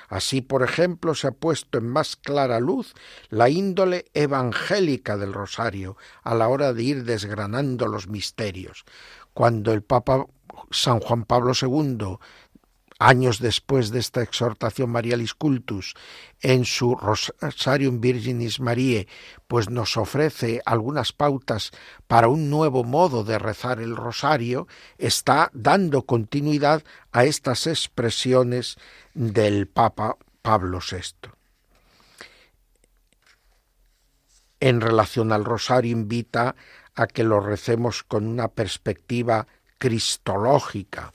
[0.10, 2.93] Así, por ejemplo, se ha puesto en más clara luz
[3.30, 8.86] la índole evangélica del rosario a la hora de ir desgranando los misterios.
[9.34, 10.26] Cuando el Papa
[10.72, 12.18] San Juan Pablo II
[13.00, 15.96] años después de esta exhortación Marialis Cultus,
[16.41, 19.08] en su Rosarium Virginis Mariae,
[19.48, 21.72] pues nos ofrece algunas pautas
[22.08, 24.68] para un nuevo modo de rezar el rosario,
[24.98, 28.78] está dando continuidad a estas expresiones
[29.14, 31.32] del Papa Pablo VI.
[34.60, 36.56] En relación al rosario invita
[36.96, 41.12] a que lo recemos con una perspectiva cristológica,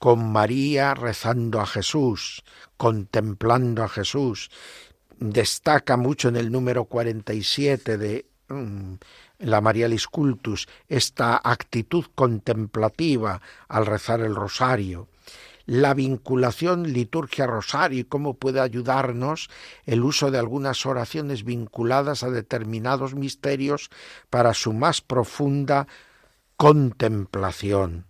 [0.00, 2.42] con María rezando a Jesús,
[2.78, 4.50] contemplando a Jesús.
[5.18, 8.94] Destaca mucho en el número 47 de mm,
[9.40, 15.08] la Marialis Cultus esta actitud contemplativa al rezar el rosario.
[15.66, 19.50] La vinculación liturgia-rosario y cómo puede ayudarnos
[19.84, 23.90] el uso de algunas oraciones vinculadas a determinados misterios
[24.30, 25.86] para su más profunda
[26.56, 28.09] contemplación.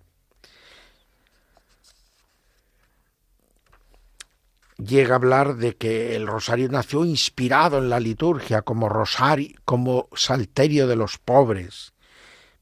[4.84, 10.08] Llega a hablar de que el rosario nació inspirado en la liturgia como rosario, como
[10.14, 11.92] salterio de los pobres.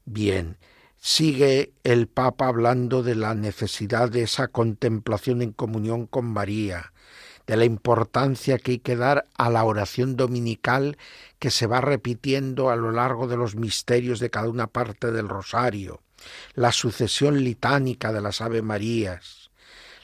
[0.05, 0.57] Bien,
[0.97, 6.93] sigue el Papa hablando de la necesidad de esa contemplación en comunión con María,
[7.47, 10.97] de la importancia que hay que dar a la oración dominical
[11.39, 15.29] que se va repitiendo a lo largo de los misterios de cada una parte del
[15.29, 16.01] rosario,
[16.53, 19.48] la sucesión litánica de las Ave Marías,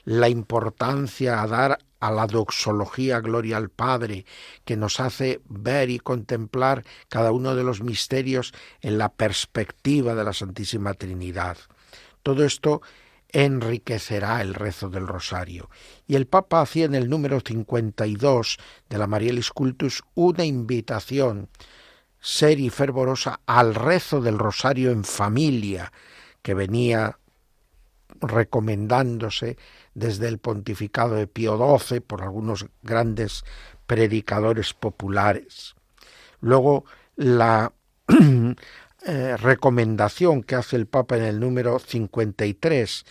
[0.06, 4.26] la importancia a dar a la doxología Gloria al Padre,
[4.64, 10.24] que nos hace ver y contemplar cada uno de los misterios en la perspectiva de
[10.24, 11.58] la Santísima Trinidad.
[12.22, 12.82] Todo esto
[13.30, 15.70] enriquecerá el rezo del rosario.
[16.08, 21.49] Y el Papa hacía en el número 52 de la Marielis Cultus una invitación
[22.20, 25.91] ser y fervorosa al rezo del rosario en familia,
[26.41, 27.20] que venía
[28.22, 29.57] recomendándose
[29.93, 33.43] desde el pontificado de Pío XII por algunos grandes
[33.88, 35.76] predicadores populares.
[36.41, 36.86] Luego
[37.16, 37.74] la
[39.05, 43.05] eh, recomendación que hace el Papa en el número 53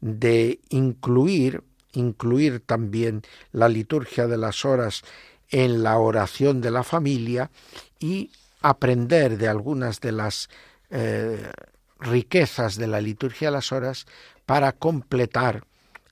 [0.00, 5.02] de incluir incluir también la liturgia de las horas
[5.48, 7.50] en la oración de la familia
[7.98, 8.30] y
[8.62, 10.48] aprender de algunas de las
[10.90, 11.50] eh,
[11.98, 14.06] riquezas de la liturgia de las horas
[14.50, 15.62] para completar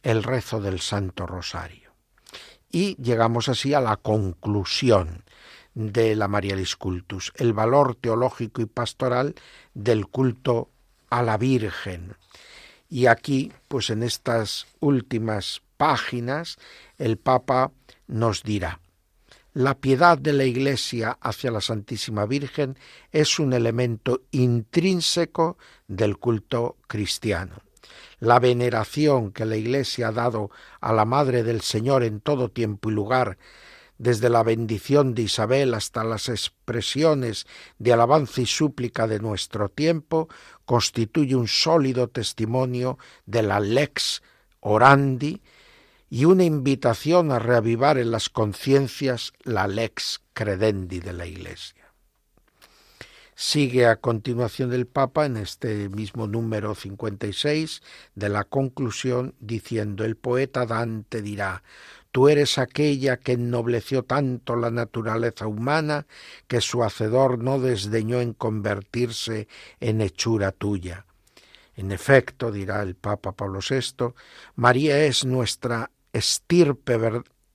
[0.05, 1.91] el rezo del Santo Rosario.
[2.70, 5.24] Y llegamos así a la conclusión
[5.74, 9.34] de la Marialis Cultus, el valor teológico y pastoral
[9.74, 10.70] del culto
[11.11, 12.14] a la Virgen.
[12.89, 16.59] Y aquí, pues en estas últimas páginas,
[16.97, 17.72] el Papa
[18.07, 18.78] nos dirá,
[19.53, 22.78] la piedad de la Iglesia hacia la Santísima Virgen
[23.11, 25.59] es un elemento intrínseco
[25.89, 27.68] del culto cristiano
[28.21, 30.51] la veneración que la Iglesia ha dado
[30.81, 33.39] a la Madre del Señor en todo tiempo y lugar,
[33.99, 37.47] desde la bendición de Isabel hasta las expresiones
[37.79, 40.29] de alabanza y súplica de nuestro tiempo,
[40.64, 44.23] constituye un sólido testimonio de la lex
[44.61, 45.43] orandi
[46.11, 51.78] y una invitación a reavivar en las conciencias la lex credendi de la Iglesia.
[53.41, 57.82] Sigue a continuación del Papa en este mismo número 56
[58.16, 61.62] de la conclusión diciendo el poeta Dante dirá
[62.11, 66.09] Tú eres aquella que ennobleció tanto la naturaleza humana
[66.49, 69.47] que su hacedor no desdeñó en convertirse
[69.78, 71.07] en hechura tuya.
[71.76, 74.14] En efecto, dirá el Papa Pablo VI,
[74.57, 76.99] María es nuestra estirpe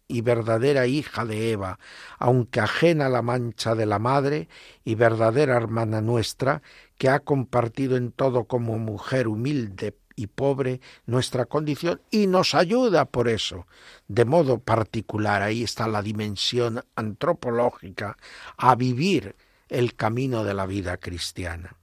[0.07, 1.79] y verdadera hija de Eva,
[2.19, 4.47] aunque ajena a la mancha de la madre
[4.83, 6.61] y verdadera hermana nuestra,
[6.97, 13.05] que ha compartido en todo como mujer humilde y pobre nuestra condición y nos ayuda
[13.05, 13.67] por eso.
[14.07, 18.17] De modo particular, ahí está la dimensión antropológica,
[18.57, 19.35] a vivir
[19.69, 21.75] el camino de la vida cristiana.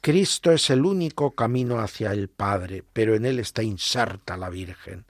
[0.00, 5.04] Cristo es el único camino hacia el Padre, pero en él está inserta la Virgen.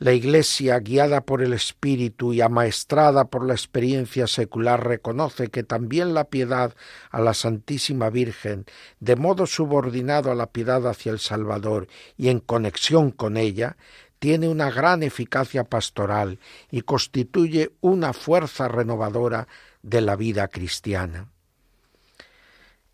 [0.00, 6.14] La Iglesia, guiada por el Espíritu y amaestrada por la experiencia secular, reconoce que también
[6.14, 6.74] la piedad
[7.10, 8.64] a la Santísima Virgen,
[8.98, 11.86] de modo subordinado a la piedad hacia el Salvador
[12.16, 13.76] y en conexión con ella,
[14.18, 16.38] tiene una gran eficacia pastoral
[16.70, 19.48] y constituye una fuerza renovadora
[19.82, 21.28] de la vida cristiana.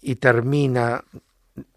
[0.03, 1.05] Y termina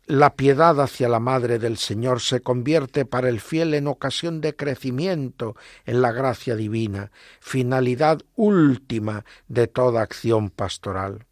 [0.10, 4.56] la piedad hacia la Madre del Señor se convierte para el fiel en ocasión de
[4.56, 5.56] crecimiento
[5.86, 11.28] en la gracia divina, finalidad última de toda acción pastoral.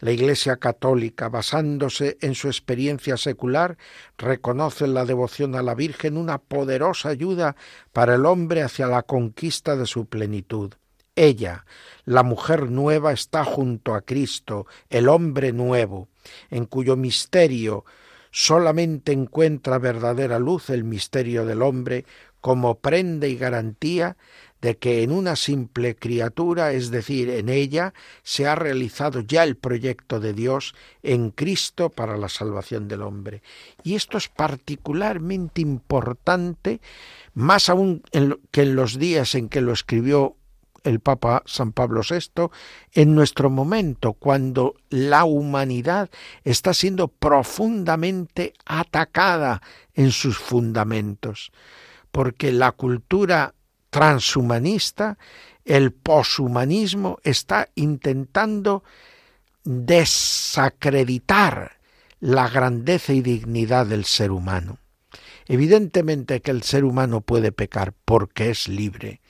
[0.00, 3.76] La Iglesia católica, basándose en su experiencia secular,
[4.16, 7.54] reconoce en la devoción a la Virgen una poderosa ayuda
[7.92, 10.72] para el hombre hacia la conquista de su plenitud.
[11.16, 11.64] Ella,
[12.04, 16.08] la mujer nueva, está junto a Cristo, el hombre nuevo,
[16.50, 17.84] en cuyo misterio
[18.30, 22.04] solamente encuentra verdadera luz el misterio del hombre
[22.40, 24.16] como prenda y garantía
[24.60, 29.56] de que en una simple criatura, es decir, en ella, se ha realizado ya el
[29.56, 33.42] proyecto de Dios en Cristo para la salvación del hombre.
[33.82, 36.80] Y esto es particularmente importante,
[37.34, 38.02] más aún
[38.50, 40.36] que en los días en que lo escribió
[40.84, 42.50] el Papa San Pablo VI,
[42.92, 46.10] en nuestro momento, cuando la humanidad
[46.44, 49.62] está siendo profundamente atacada
[49.94, 51.50] en sus fundamentos,
[52.12, 53.54] porque la cultura
[53.90, 55.18] transhumanista,
[55.64, 58.84] el poshumanismo, está intentando
[59.64, 61.78] desacreditar
[62.20, 64.78] la grandeza y dignidad del ser humano.
[65.46, 69.20] Evidentemente que el ser humano puede pecar porque es libre,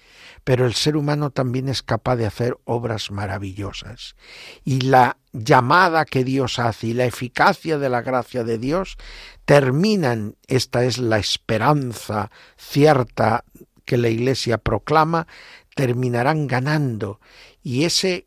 [0.45, 4.15] pero el ser humano también es capaz de hacer obras maravillosas.
[4.63, 8.99] Y la llamada que Dios hace y la eficacia de la gracia de Dios
[9.47, 13.45] terminan, esta es la esperanza cierta
[13.87, 15.27] que la Iglesia proclama,
[15.75, 17.21] terminarán ganando.
[17.63, 18.27] Y ese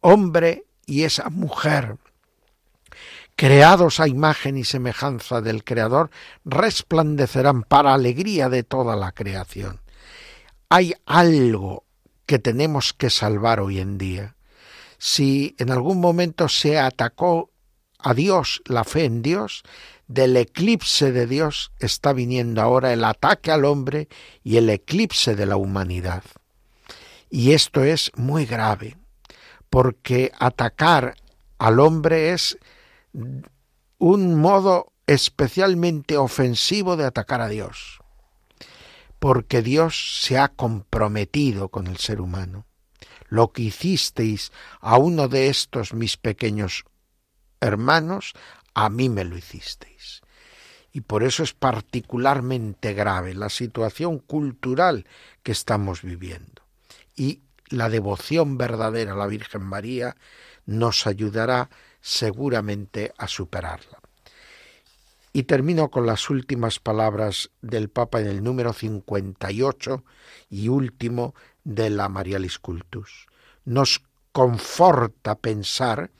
[0.00, 1.96] hombre y esa mujer
[3.34, 6.10] creados a imagen y semejanza del Creador,
[6.44, 9.80] resplandecerán para alegría de toda la creación
[10.68, 11.84] hay algo
[12.26, 14.36] que tenemos que salvar hoy en día.
[14.98, 17.50] Si en algún momento se atacó
[17.98, 19.62] a Dios, la fe en Dios,
[20.06, 24.08] del eclipse de Dios está viniendo ahora el ataque al hombre
[24.42, 26.22] y el eclipse de la humanidad.
[27.30, 28.96] Y esto es muy grave,
[29.70, 31.16] porque atacar
[31.58, 32.58] al hombre es
[33.98, 37.97] un modo especialmente ofensivo de atacar a Dios
[39.18, 42.66] porque Dios se ha comprometido con el ser humano.
[43.28, 46.84] Lo que hicisteis a uno de estos mis pequeños
[47.60, 48.32] hermanos,
[48.74, 50.22] a mí me lo hicisteis.
[50.92, 55.06] Y por eso es particularmente grave la situación cultural
[55.42, 56.62] que estamos viviendo.
[57.14, 60.16] Y la devoción verdadera a la Virgen María
[60.64, 61.68] nos ayudará
[62.00, 64.00] seguramente a superarla.
[65.32, 70.04] Y termino con las últimas palabras del Papa en el número 58
[70.50, 73.26] y último de la Marialis Cultus.
[73.64, 74.02] Nos
[74.32, 76.10] conforta pensar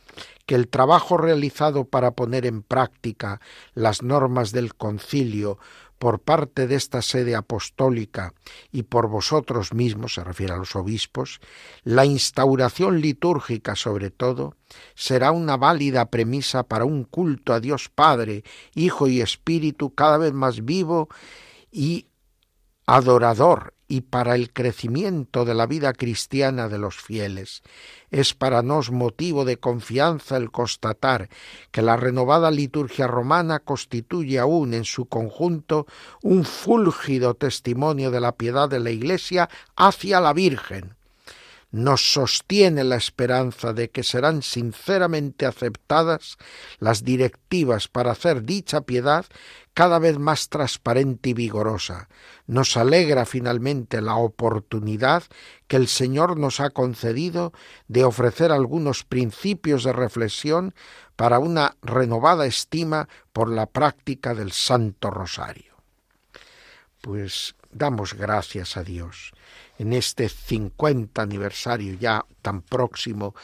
[0.46, 3.40] que el trabajo realizado para poner en práctica
[3.74, 5.58] las normas del concilio
[5.98, 8.34] por parte de esta sede apostólica
[8.72, 11.40] y por vosotros mismos, se refiere a los obispos,
[11.84, 14.54] la instauración litúrgica sobre todo,
[14.94, 18.44] será una válida premisa para un culto a Dios Padre,
[18.74, 21.08] Hijo y Espíritu cada vez más vivo
[21.70, 22.06] y
[22.88, 27.62] adorador y para el crecimiento de la vida cristiana de los fieles.
[28.10, 31.28] Es para nos motivo de confianza el constatar
[31.70, 35.86] que la renovada liturgia romana constituye aún en su conjunto
[36.22, 40.97] un fúlgido testimonio de la piedad de la Iglesia hacia la Virgen,
[41.70, 46.38] nos sostiene la esperanza de que serán sinceramente aceptadas
[46.78, 49.26] las directivas para hacer dicha piedad
[49.74, 52.08] cada vez más transparente y vigorosa.
[52.46, 55.24] Nos alegra finalmente la oportunidad
[55.66, 57.52] que el Señor nos ha concedido
[57.86, 60.74] de ofrecer algunos principios de reflexión
[61.16, 65.74] para una renovada estima por la práctica del Santo Rosario.
[67.02, 69.32] Pues damos gracias a Dios
[69.78, 73.34] en este 50 aniversario ya tan próximo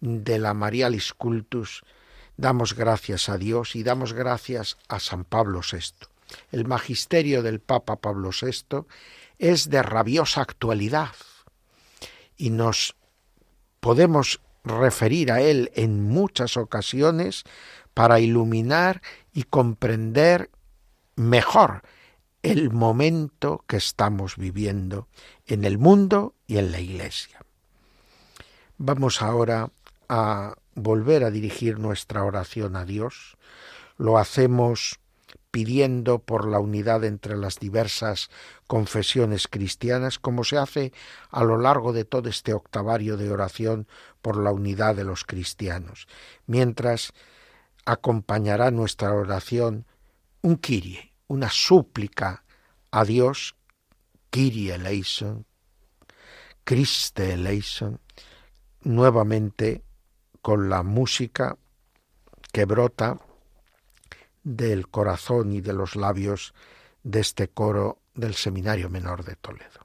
[0.00, 1.84] de la Marialis Cultus,
[2.36, 6.06] damos gracias a Dios y damos gracias a San Pablo VI.
[6.50, 8.86] El magisterio del Papa Pablo VI
[9.38, 11.14] es de rabiosa actualidad
[12.36, 12.96] y nos
[13.80, 17.44] podemos referir a él en muchas ocasiones
[17.92, 20.50] para iluminar y comprender
[21.14, 21.82] mejor
[22.44, 25.08] el momento que estamos viviendo
[25.46, 27.40] en el mundo y en la Iglesia.
[28.76, 29.70] Vamos ahora
[30.10, 33.38] a volver a dirigir nuestra oración a Dios.
[33.96, 35.00] Lo hacemos
[35.50, 38.28] pidiendo por la unidad entre las diversas
[38.66, 40.92] confesiones cristianas, como se hace
[41.30, 43.86] a lo largo de todo este octavario de oración
[44.20, 46.08] por la unidad de los cristianos,
[46.46, 47.14] mientras
[47.86, 49.86] acompañará nuestra oración
[50.42, 52.44] un kirie, una súplica
[52.90, 53.56] a Dios,
[54.30, 55.46] kirie eleison,
[56.64, 58.00] Christe eleison,
[58.82, 59.82] nuevamente
[60.40, 61.56] con la música
[62.52, 63.18] que brota
[64.42, 66.54] del corazón y de los labios
[67.02, 69.83] de este coro del Seminario Menor de Toledo.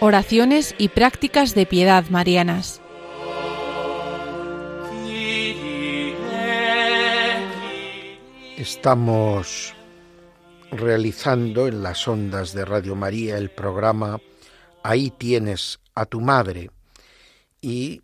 [0.00, 2.80] Oraciones y prácticas de piedad marianas.
[8.56, 9.74] Estamos
[10.70, 14.20] realizando en las ondas de Radio María el programa
[14.84, 16.70] Ahí tienes a tu madre
[17.60, 18.02] y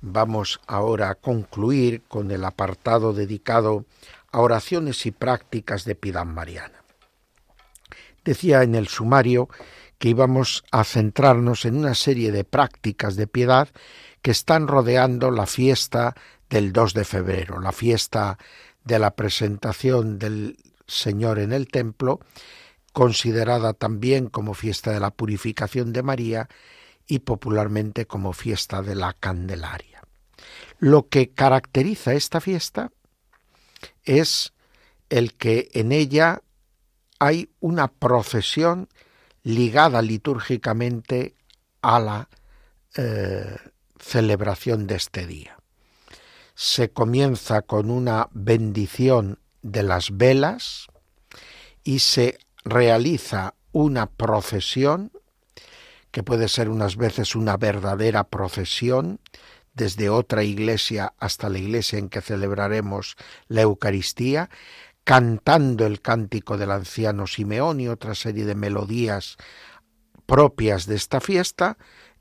[0.00, 3.84] vamos ahora a concluir con el apartado dedicado
[4.30, 6.84] a oraciones y prácticas de piedad mariana.
[8.24, 9.48] Decía en el sumario
[10.02, 13.68] que íbamos a centrarnos en una serie de prácticas de piedad
[14.20, 16.16] que están rodeando la fiesta
[16.50, 18.36] del 2 de febrero, la fiesta
[18.82, 20.56] de la presentación del
[20.88, 22.18] Señor en el templo,
[22.92, 26.48] considerada también como fiesta de la purificación de María
[27.06, 30.02] y popularmente como fiesta de la Candelaria.
[30.80, 32.90] Lo que caracteriza esta fiesta
[34.02, 34.52] es
[35.10, 36.42] el que en ella
[37.20, 38.88] hay una procesión
[39.42, 41.34] ligada litúrgicamente
[41.80, 42.28] a la
[42.96, 43.56] eh,
[43.98, 45.56] celebración de este día.
[46.54, 50.86] Se comienza con una bendición de las velas
[51.82, 55.12] y se realiza una procesión,
[56.10, 59.18] que puede ser unas veces una verdadera procesión,
[59.74, 63.16] desde otra iglesia hasta la iglesia en que celebraremos
[63.48, 64.50] la Eucaristía,
[65.04, 69.36] cantando el cántico del anciano Simeón y otra serie de melodías
[70.26, 71.76] propias de esta fiesta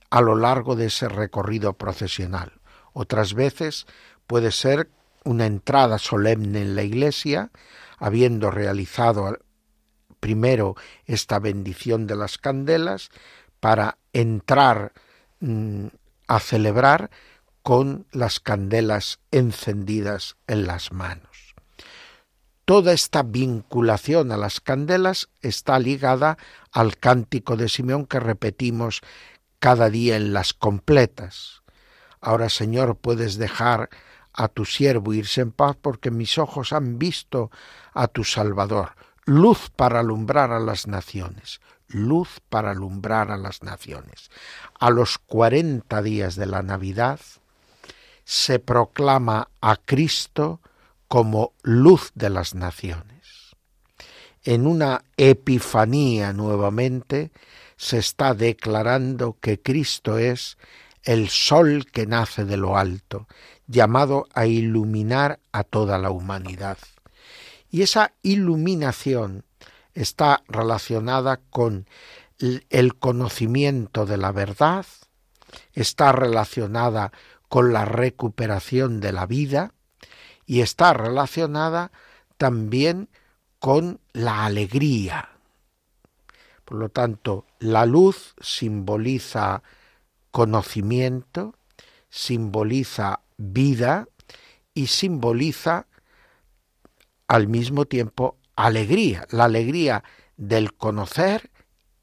[0.10, 2.54] a lo largo de ese recorrido procesional.
[2.94, 3.86] Otras veces
[4.28, 4.90] puede ser
[5.24, 7.52] una entrada solemne en la iglesia,
[7.98, 9.38] habiendo realizado
[10.20, 10.76] primero
[11.06, 13.10] esta bendición de las candelas,
[13.60, 14.94] para entrar
[15.40, 15.88] mm,
[16.28, 17.12] a celebrar
[17.62, 21.31] con las candelas encendidas en las manos.
[22.66, 26.38] Toda esta vinculación a las candelas está ligada
[26.72, 29.02] al cántico de Simeón que repetimos
[29.60, 31.62] cada día en las completas.
[32.20, 33.90] Ahora, Señor, puedes dejar
[34.34, 37.52] a tu siervo irse en paz porque mis ojos han visto
[37.94, 38.96] a tu Salvador,
[39.26, 44.30] luz para alumbrar a las naciones, luz para alumbrar a las naciones.
[44.80, 47.20] A los cuarenta días de la Navidad
[48.24, 50.62] se proclama a Cristo
[51.12, 53.52] como luz de las naciones.
[54.46, 57.34] En una epifanía nuevamente
[57.76, 60.58] se está declarando que Cristo es
[61.04, 63.28] el sol que nace de lo alto,
[63.68, 66.78] llamado a iluminar a toda la humanidad.
[67.70, 69.44] Y esa iluminación
[69.94, 71.88] está relacionada con
[72.70, 74.86] el conocimiento de la verdad,
[75.74, 77.12] está relacionada
[77.50, 79.74] con la recuperación de la vida,
[80.52, 81.94] y está relacionada
[82.36, 83.08] también
[83.60, 85.30] con la alegría.
[86.66, 89.64] Por lo tanto, la luz simboliza
[90.30, 91.56] conocimiento,
[92.10, 94.10] simboliza vida
[94.74, 95.88] y simboliza
[97.30, 100.04] al mismo tiempo alegría, la alegría
[100.36, 101.50] del conocer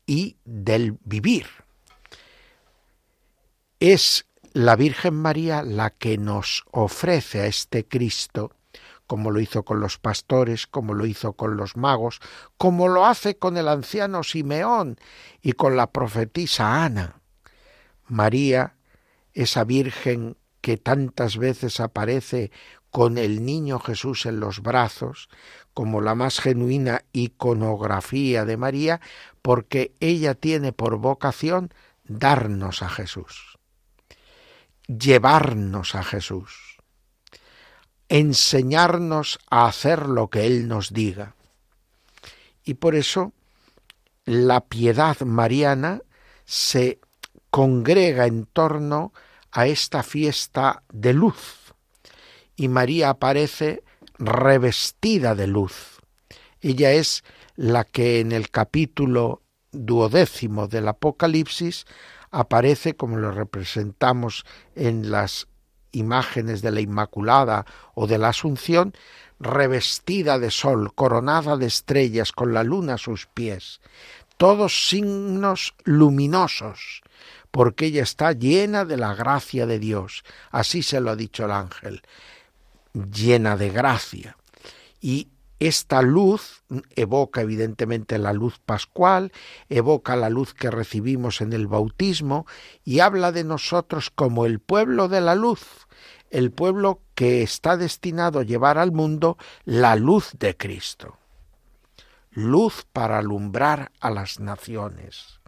[0.06, 1.48] y del vivir.
[3.78, 8.52] Es la Virgen María la que nos ofrece a este Cristo,
[9.06, 12.20] como lo hizo con los pastores, como lo hizo con los magos,
[12.56, 14.98] como lo hace con el anciano Simeón
[15.40, 17.20] y con la profetisa Ana.
[18.06, 18.74] María,
[19.32, 22.50] esa Virgen que tantas veces aparece
[22.90, 25.28] con el niño Jesús en los brazos,
[25.74, 29.00] como la más genuina iconografía de María,
[29.42, 31.72] porque ella tiene por vocación
[32.04, 33.57] darnos a Jesús,
[34.88, 36.78] llevarnos a Jesús,
[38.08, 41.34] enseñarnos a hacer lo que Él nos diga.
[42.64, 43.32] Y por eso
[44.24, 46.02] la piedad mariana
[46.44, 46.98] se
[47.50, 49.12] congrega en torno
[49.52, 51.74] a esta fiesta de luz.
[52.56, 53.82] Y María aparece
[54.18, 56.00] revestida de luz.
[56.60, 57.22] Ella es
[57.56, 61.86] la que en el capítulo duodécimo del Apocalipsis
[62.30, 65.48] aparece como lo representamos en las
[65.92, 67.64] imágenes de la Inmaculada
[67.94, 68.94] o de la Asunción,
[69.40, 73.80] revestida de sol, coronada de estrellas, con la luna a sus pies,
[74.36, 77.02] todos signos luminosos,
[77.50, 80.22] porque ella está llena de la gracia de Dios.
[80.50, 82.02] Así se lo ha dicho el ángel,
[82.92, 84.36] llena de gracia.
[85.00, 85.28] Y
[85.58, 86.62] esta luz
[86.94, 89.32] evoca evidentemente la luz pascual,
[89.68, 92.46] evoca la luz que recibimos en el bautismo
[92.84, 95.88] y habla de nosotros como el pueblo de la luz,
[96.30, 101.16] el pueblo que está destinado a llevar al mundo la luz de Cristo.
[102.30, 105.40] Luz para alumbrar a las naciones.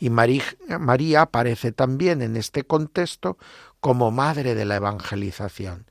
[0.00, 3.38] Y María aparece también en este contexto
[3.78, 5.86] como madre de la evangelización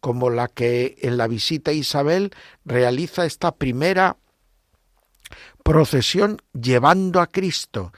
[0.00, 2.30] como la que en la visita a Isabel
[2.64, 4.16] realiza esta primera
[5.62, 7.92] procesión llevando a Cristo,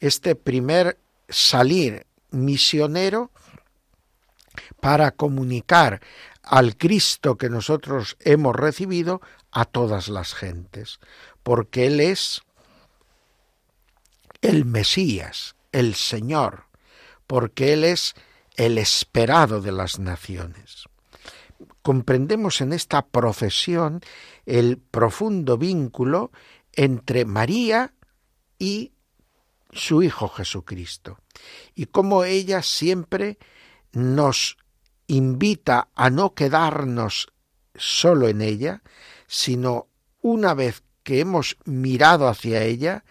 [0.00, 0.98] este primer
[1.28, 3.30] salir misionero
[4.80, 6.00] para comunicar
[6.42, 10.98] al Cristo que nosotros hemos recibido a todas las gentes,
[11.42, 12.42] porque Él es
[14.42, 16.66] el Mesías, el Señor,
[17.26, 18.14] porque Él es
[18.56, 20.88] el esperado de las naciones
[21.84, 24.00] comprendemos en esta procesión
[24.46, 26.32] el profundo vínculo
[26.72, 27.92] entre María
[28.58, 28.92] y
[29.70, 31.18] su Hijo Jesucristo,
[31.74, 33.36] y cómo ella siempre
[33.92, 34.56] nos
[35.08, 37.28] invita a no quedarnos
[37.74, 38.82] solo en ella,
[39.26, 39.88] sino
[40.22, 43.04] una vez que hemos mirado hacia ella,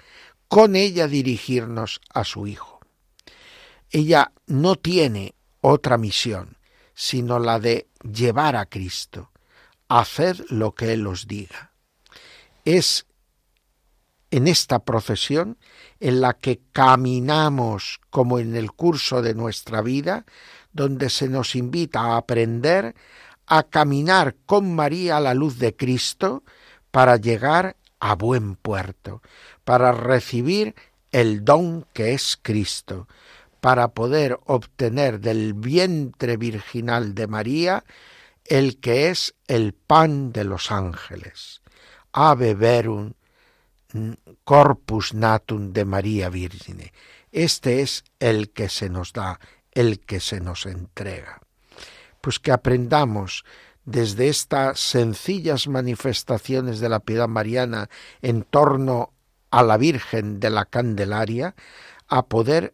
[0.48, 2.80] con ella dirigirnos a su Hijo.
[3.92, 6.58] Ella no tiene otra misión,
[6.94, 9.32] sino la de llevar a Cristo,
[9.88, 11.72] hacer lo que Él os diga.
[12.66, 13.06] Es
[14.32, 15.58] en esta procesión
[16.00, 20.26] en la que caminamos como en el curso de nuestra vida,
[20.72, 22.96] donde se nos invita a aprender
[23.46, 26.44] a caminar con María a la luz de Cristo
[26.92, 29.22] para llegar a buen puerto,
[29.64, 30.76] para recibir
[31.12, 33.08] el don que es Cristo,
[33.64, 37.86] para poder obtener del vientre virginal de María
[38.44, 41.62] el que es el pan de los ángeles.
[42.12, 43.14] Ave verum
[44.44, 46.92] corpus natum de María Virgine.
[47.32, 49.40] Este es el que se nos da,
[49.72, 51.40] el que se nos entrega.
[52.20, 53.46] Pues que aprendamos
[53.86, 57.90] desde estas sencillas manifestaciones de la piedad mariana
[58.22, 59.14] en torno
[59.52, 61.56] a la Virgen de la Candelaria,
[62.10, 62.74] a poder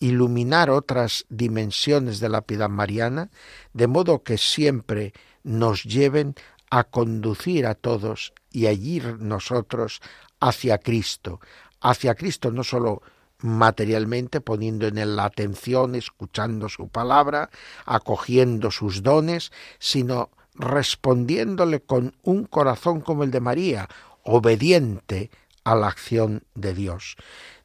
[0.00, 3.30] iluminar otras dimensiones de la piedad mariana,
[3.72, 5.12] de modo que siempre
[5.44, 6.34] nos lleven
[6.70, 10.00] a conducir a todos y a ir nosotros
[10.40, 11.40] hacia Cristo,
[11.80, 13.02] hacia Cristo no solo
[13.42, 17.50] materialmente, poniendo en él la atención, escuchando su palabra,
[17.86, 23.88] acogiendo sus dones, sino respondiéndole con un corazón como el de María,
[24.22, 25.30] obediente
[25.64, 27.16] a la acción de Dios.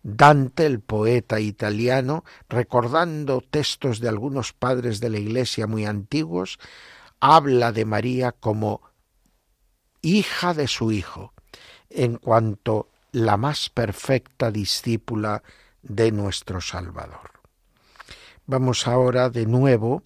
[0.08, 6.60] Dante, el poeta italiano, recordando textos de algunos padres de la Iglesia muy antiguos,
[7.20, 8.82] habla de María como
[10.03, 11.34] hija de su Hijo,
[11.89, 15.41] en cuanto la más perfecta discípula
[15.82, 17.32] de nuestro Salvador.
[18.45, 20.03] Vamos ahora de nuevo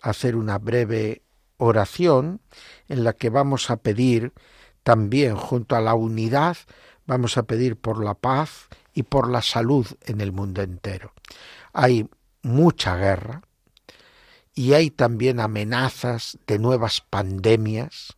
[0.00, 1.24] a hacer una breve
[1.58, 2.40] oración
[2.88, 4.32] en la que vamos a pedir
[4.82, 6.56] también junto a la unidad,
[7.04, 11.12] vamos a pedir por la paz y por la salud en el mundo entero.
[11.72, 12.08] Hay
[12.42, 13.42] mucha guerra
[14.54, 18.16] y hay también amenazas de nuevas pandemias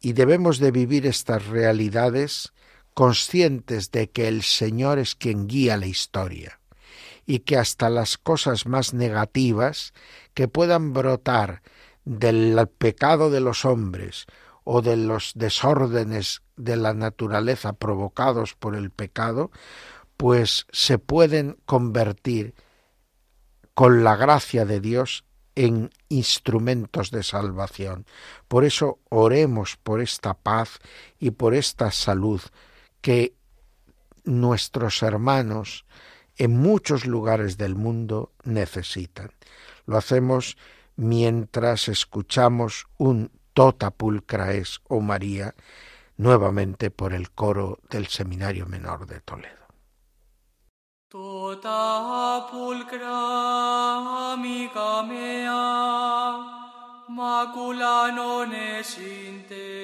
[0.00, 2.52] y debemos de vivir estas realidades
[2.94, 6.60] conscientes de que el Señor es quien guía la historia
[7.26, 9.94] y que hasta las cosas más negativas
[10.34, 11.62] que puedan brotar
[12.04, 14.26] del pecado de los hombres
[14.64, 19.50] o de los desórdenes de la naturaleza provocados por el pecado,
[20.16, 22.54] pues se pueden convertir
[23.74, 28.06] con la gracia de Dios en instrumentos de salvación.
[28.48, 30.78] Por eso oremos por esta paz
[31.18, 32.40] y por esta salud
[33.00, 33.34] que
[34.24, 35.84] nuestros hermanos
[36.36, 39.32] en muchos lugares del mundo necesitan.
[39.86, 40.56] Lo hacemos
[40.96, 45.54] mientras escuchamos un Tota pulcra es, oh María,
[46.16, 49.66] nuevamente por el coro del Seminario Menor de Toledo.
[51.08, 56.38] Tota pulcra amica mea,
[57.08, 59.81] macula non esinte.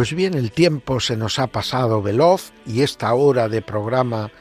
[0.00, 4.32] Pues bien, el tiempo se nos ha pasado veloz y esta hora de programa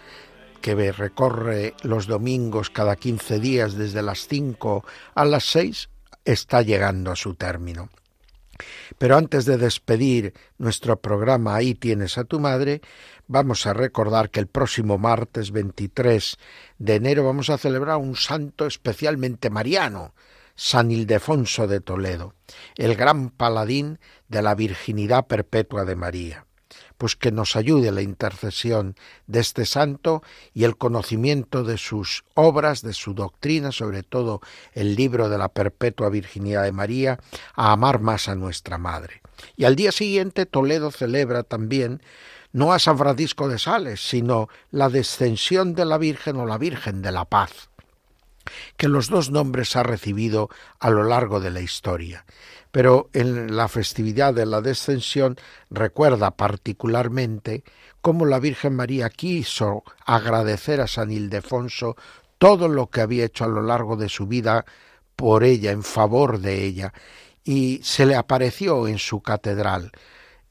[0.62, 4.86] que recorre los domingos cada 15 días desde las 5
[5.16, 5.90] a las 6
[6.24, 7.90] está llegando a su término.
[8.98, 12.80] Pero antes de despedir nuestro programa Ahí tienes a tu madre,
[13.28, 16.38] vamos a recordar que el próximo martes 23
[16.78, 20.14] de enero vamos a celebrar un santo especialmente mariano,
[20.62, 22.34] San Ildefonso de Toledo,
[22.76, 23.98] el gran paladín
[24.28, 26.48] de la virginidad perpetua de María.
[26.98, 28.96] Pues que nos ayude la intercesión
[29.26, 30.22] de este santo
[30.54, 34.42] y el conocimiento de sus obras, de su doctrina, sobre todo
[34.74, 37.20] el libro de la perpetua virginidad de María,
[37.56, 39.22] a amar más a nuestra Madre.
[39.56, 42.04] Y al día siguiente Toledo celebra también
[42.52, 47.02] no a San Francisco de Sales, sino la descensión de la Virgen o la Virgen
[47.02, 47.69] de la Paz
[48.78, 52.26] que los dos nombres ha recibido a lo largo de la historia.
[52.72, 55.38] Pero en la festividad de la descensión
[55.70, 57.64] recuerda particularmente
[58.02, 61.96] cómo la Virgen María quiso agradecer a San Ildefonso
[62.38, 64.66] todo lo que había hecho a lo largo de su vida
[65.16, 66.94] por ella, en favor de ella,
[67.44, 69.92] y se le apareció en su catedral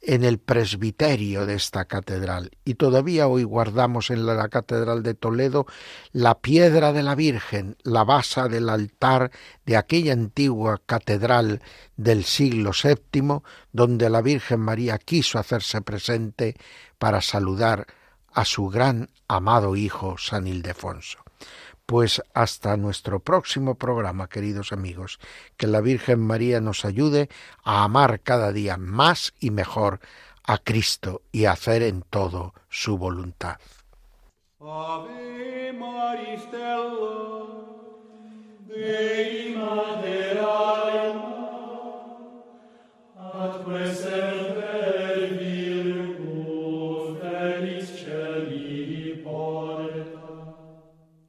[0.00, 5.66] en el presbiterio de esta catedral y todavía hoy guardamos en la catedral de Toledo
[6.12, 9.30] la piedra de la Virgen, la basa del altar
[9.66, 11.62] de aquella antigua catedral
[11.96, 13.42] del siglo VII
[13.72, 16.56] donde la Virgen María quiso hacerse presente
[16.98, 17.86] para saludar
[18.32, 21.27] a su gran amado hijo San Ildefonso.
[21.88, 25.18] Pues hasta nuestro próximo programa, queridos amigos,
[25.56, 27.30] que la Virgen María nos ayude
[27.64, 30.00] a amar cada día más y mejor
[30.44, 33.56] a Cristo y a hacer en todo su voluntad.